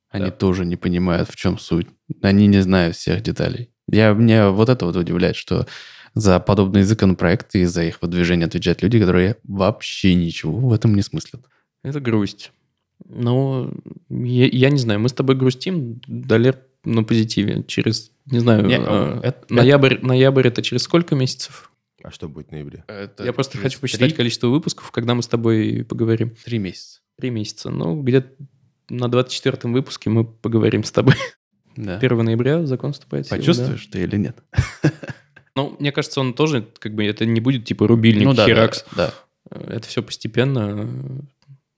Они 0.10 0.26
да. 0.26 0.32
тоже 0.32 0.66
не 0.66 0.76
понимают, 0.76 1.30
в 1.30 1.36
чем 1.36 1.58
суть. 1.58 1.88
Они 2.22 2.48
не 2.48 2.62
знают 2.62 2.96
всех 2.98 3.22
деталей. 3.22 3.72
Я, 3.88 4.14
мне 4.14 4.50
вот 4.50 4.70
это 4.70 4.86
вот 4.86 4.96
удивляет, 4.98 5.38
что 5.38 5.66
за 6.14 6.40
подобные 6.42 6.84
законопроекты 6.84 7.62
и 7.62 7.66
за 7.66 7.84
их 7.84 8.02
выдвижение 8.02 8.46
отвечают 8.46 8.82
люди, 8.82 9.00
которые 9.00 9.38
вообще 9.44 10.14
ничего 10.14 10.60
в 10.60 10.74
этом 10.74 10.94
не 10.94 11.02
смыслят. 11.02 11.46
Это 11.84 12.02
грусть. 12.02 12.52
Ну, 13.08 13.74
я, 14.10 14.48
я 14.48 14.70
не 14.70 14.78
знаю, 14.78 15.00
мы 15.00 15.10
с 15.10 15.14
тобой 15.14 15.36
грустим, 15.36 16.02
Далер 16.08 16.60
на 16.84 17.04
позитиве. 17.04 17.64
Через, 17.68 18.12
не 18.26 18.40
знаю, 18.40 18.66
не, 18.66 18.78
э, 18.80 19.20
это, 19.24 19.54
ноябрь, 19.54 19.96
это... 19.96 20.06
ноябрь 20.06 20.48
это 20.48 20.62
через 20.62 20.84
сколько 20.84 21.16
месяцев? 21.16 21.72
А 22.04 22.12
что 22.12 22.28
будет 22.28 22.50
в 22.50 22.52
ноябре? 22.52 22.84
Это 22.88 23.24
я 23.24 23.34
просто 23.34 23.58
хочу 23.58 23.80
посчитать 23.80 24.10
3... 24.10 24.18
количество 24.18 24.48
выпусков, 24.48 24.92
когда 24.92 25.14
мы 25.14 25.22
с 25.22 25.28
тобой 25.28 25.86
поговорим. 25.88 26.36
Три 26.44 26.58
месяца. 26.58 27.02
Три 27.18 27.30
месяца. 27.30 27.70
Ну, 27.70 28.02
где-то 28.02 28.30
на 28.90 29.06
24-м 29.06 29.74
выпуске 29.74 30.10
мы 30.10 30.26
поговорим 30.26 30.84
с 30.84 30.92
тобой. 30.92 31.16
Да. 31.76 31.98
1 32.02 32.18
ноября 32.18 32.66
закон 32.66 32.94
вступает 32.94 33.26
в 33.26 33.30
силу. 33.30 33.40
Почувствуешь 33.40 33.86
да. 33.88 33.92
ты 33.94 34.04
или 34.04 34.18
нет? 34.18 34.38
Ну, 35.54 35.76
мне 35.80 35.92
кажется, 35.92 36.22
он 36.22 36.34
тоже, 36.34 36.66
как 36.80 36.96
бы, 36.96 37.06
это 37.06 37.26
не 37.26 37.42
будет 37.42 37.66
типа 37.66 37.86
рубильник, 37.86 38.24
ну, 38.24 38.34
да, 38.34 38.46
херакс. 38.46 38.86
Да, 38.96 39.14
да. 39.50 39.60
Это 39.60 39.86
все 39.86 40.02
постепенно. 40.02 40.90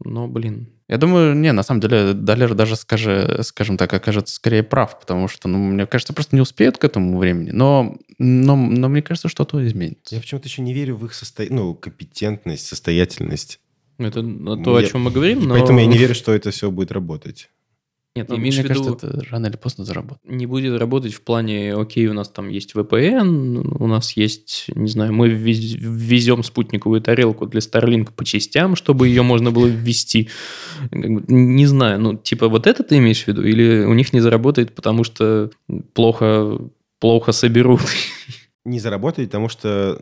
Но, 0.03 0.27
блин, 0.27 0.69
я 0.93 0.99
думаю, 0.99 1.36
не, 1.36 1.51
на 1.53 1.63
самом 1.63 1.82
деле, 1.82 2.13
Далер 2.13 2.53
даже, 2.53 2.75
скажи, 2.75 3.39
скажем 3.41 3.77
так, 3.77 3.91
окажется 3.91 4.36
скорее 4.36 4.62
прав, 4.62 4.99
потому 4.99 5.27
что, 5.27 5.47
ну, 5.47 5.58
мне 5.58 5.88
кажется, 5.88 6.13
просто 6.13 6.36
не 6.36 6.41
успеют 6.41 6.77
к 6.77 6.84
этому 6.84 7.17
времени, 7.17 7.49
но, 7.49 7.97
но, 8.19 8.56
но 8.56 8.89
мне 8.89 9.01
кажется, 9.01 9.27
что-то 9.27 9.65
изменится. 9.65 10.13
Я 10.13 10.21
почему-то 10.21 10.47
еще 10.47 10.62
не 10.62 10.71
верю 10.71 10.95
в 10.97 11.06
их 11.06 11.15
состо... 11.15 11.45
ну, 11.49 11.73
компетентность, 11.73 12.67
состоятельность. 12.67 13.60
Это 13.97 14.21
то, 14.21 14.79
я... 14.79 14.86
о 14.86 14.88
чем 14.88 15.01
мы 15.01 15.10
говорим, 15.10 15.47
но... 15.47 15.56
Поэтому 15.56 15.79
я 15.79 15.88
не 15.88 15.97
верю, 15.97 16.13
что 16.13 16.32
это 16.32 16.51
все 16.51 16.69
будет 16.69 16.91
работать. 16.91 17.49
Нет, 18.15 18.30
ну, 18.30 18.38
имеешь 18.38 18.56
мне 18.60 18.67
в 18.67 18.69
виду, 18.69 18.84
кажется, 18.84 19.08
это 19.08 19.26
рано 19.32 19.47
или 19.47 19.56
поздно 19.56 19.86
заработает. 19.86 20.32
Не 20.32 20.45
будет 20.45 20.80
работать 20.80 21.15
в 21.15 21.21
плане, 21.23 21.73
окей, 21.73 22.06
у 22.08 22.13
нас 22.13 22.30
там 22.30 22.47
есть 22.47 22.76
VPN, 22.76 23.78
у 23.80 23.88
нас 23.88 24.15
есть, 24.15 24.65
не 24.76 24.88
знаю, 24.88 25.13
мы 25.13 25.30
ввезем 25.30 26.43
спутниковую 26.43 27.02
тарелку 27.02 27.47
для 27.47 27.60
Starlink 27.60 28.12
по 28.15 28.23
частям, 28.23 28.76
чтобы 28.76 29.08
ее 29.08 29.23
можно 29.23 29.49
было 29.52 29.65
ввести. 29.65 30.30
Не 30.91 31.65
знаю, 31.65 31.99
ну, 31.99 32.15
типа 32.15 32.49
вот 32.49 32.67
это 32.67 32.84
ты 32.84 32.97
имеешь 32.97 33.23
в 33.23 33.28
виду? 33.28 33.43
Или 33.43 33.84
у 33.84 33.93
них 33.93 34.13
не 34.13 34.19
заработает, 34.19 34.76
потому 34.76 35.04
что 35.04 35.49
плохо, 35.93 36.60
плохо 36.99 37.32
соберут? 37.32 37.82
Не 38.63 38.80
заработает, 38.80 39.30
потому 39.30 39.49
что 39.49 39.99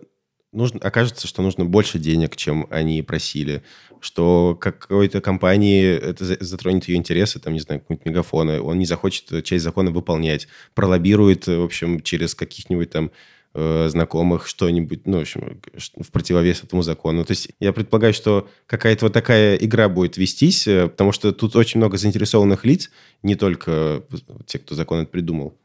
нужно, 0.51 0.79
окажется, 0.79 1.27
что 1.27 1.41
нужно 1.41 1.65
больше 1.65 1.99
денег, 1.99 2.35
чем 2.35 2.67
они 2.69 3.01
просили, 3.01 3.63
что 3.99 4.57
какой-то 4.59 5.21
компании 5.21 5.95
это 5.95 6.25
затронет 6.43 6.87
ее 6.87 6.97
интересы, 6.97 7.39
там, 7.39 7.53
не 7.53 7.59
знаю, 7.59 7.81
какой-нибудь 7.81 8.05
мегафона, 8.05 8.61
он 8.61 8.79
не 8.79 8.85
захочет 8.85 9.43
часть 9.43 9.63
закона 9.63 9.91
выполнять, 9.91 10.47
пролоббирует, 10.73 11.47
в 11.47 11.63
общем, 11.63 12.01
через 12.01 12.35
каких-нибудь 12.35 12.89
там 12.89 13.11
э, 13.53 13.87
знакомых 13.89 14.47
что-нибудь, 14.47 15.05
ну, 15.05 15.19
в 15.19 15.21
общем, 15.21 15.61
в 15.97 16.11
противовес 16.11 16.63
этому 16.63 16.81
закону. 16.81 17.23
То 17.23 17.31
есть 17.31 17.49
я 17.59 17.73
предполагаю, 17.73 18.13
что 18.13 18.49
какая-то 18.65 19.05
вот 19.05 19.13
такая 19.13 19.55
игра 19.55 19.87
будет 19.87 20.17
вестись, 20.17 20.67
э, 20.67 20.87
потому 20.87 21.11
что 21.11 21.31
тут 21.31 21.55
очень 21.55 21.79
много 21.79 21.97
заинтересованных 21.97 22.65
лиц, 22.65 22.91
не 23.23 23.35
только 23.35 24.03
те, 24.47 24.59
кто 24.59 24.75
закон 24.75 25.01
это 25.01 25.11
придумал, 25.11 25.57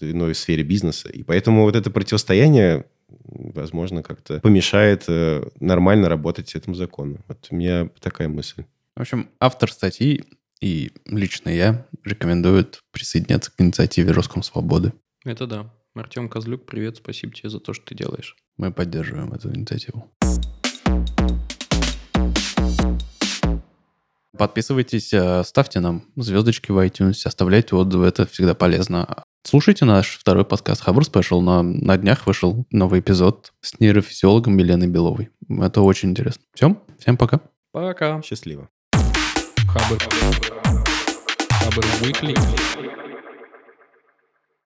но 0.00 0.30
и 0.30 0.32
в 0.32 0.38
сфере 0.38 0.62
бизнеса. 0.62 1.08
И 1.08 1.22
поэтому 1.22 1.62
вот 1.62 1.76
это 1.76 1.90
противостояние 1.90 2.84
возможно, 3.24 4.02
как-то 4.02 4.40
помешает 4.40 5.04
э, 5.08 5.42
нормально 5.60 6.08
работать 6.08 6.54
этому 6.54 6.74
закону. 6.74 7.18
Вот 7.28 7.46
у 7.50 7.54
меня 7.54 7.88
такая 8.00 8.28
мысль. 8.28 8.64
В 8.96 9.00
общем, 9.00 9.30
автор 9.40 9.72
статьи 9.72 10.24
и 10.60 10.92
лично 11.06 11.50
я 11.50 11.86
рекомендуют 12.04 12.82
присоединяться 12.92 13.50
к 13.50 13.60
инициативе 13.60 14.12
Роском 14.12 14.42
Свободы. 14.42 14.92
Это 15.24 15.46
да. 15.46 15.74
Артем 15.94 16.28
Козлюк, 16.28 16.64
привет, 16.66 16.96
спасибо 16.96 17.34
тебе 17.34 17.50
за 17.50 17.60
то, 17.60 17.74
что 17.74 17.84
ты 17.84 17.94
делаешь. 17.94 18.36
Мы 18.56 18.72
поддерживаем 18.72 19.32
эту 19.32 19.54
инициативу. 19.54 20.10
Подписывайтесь, 24.38 25.12
э, 25.12 25.44
ставьте 25.44 25.80
нам 25.80 26.04
звездочки 26.16 26.70
в 26.70 26.78
iTunes, 26.78 27.20
оставляйте 27.24 27.76
отзывы, 27.76 28.06
это 28.06 28.26
всегда 28.26 28.54
полезно. 28.54 29.24
Слушайте 29.44 29.84
наш 29.84 30.16
второй 30.18 30.44
подкаст 30.44 30.82
Хабр 30.82 31.04
Спешл. 31.04 31.40
На, 31.40 31.62
на 31.62 31.96
днях 31.98 32.26
вышел 32.26 32.64
новый 32.70 33.00
эпизод 33.00 33.52
с 33.60 33.78
нейрофизиологом 33.80 34.56
Еленой 34.56 34.86
Беловой. 34.86 35.30
Это 35.48 35.80
очень 35.82 36.10
интересно. 36.10 36.44
Все, 36.54 36.76
всем 36.98 37.16
пока. 37.16 37.40
Пока. 37.72 38.22
Счастливо. 38.22 38.68
Хабр. 38.92 39.98
Хабр 41.50 41.84
Weekly. 42.00 42.81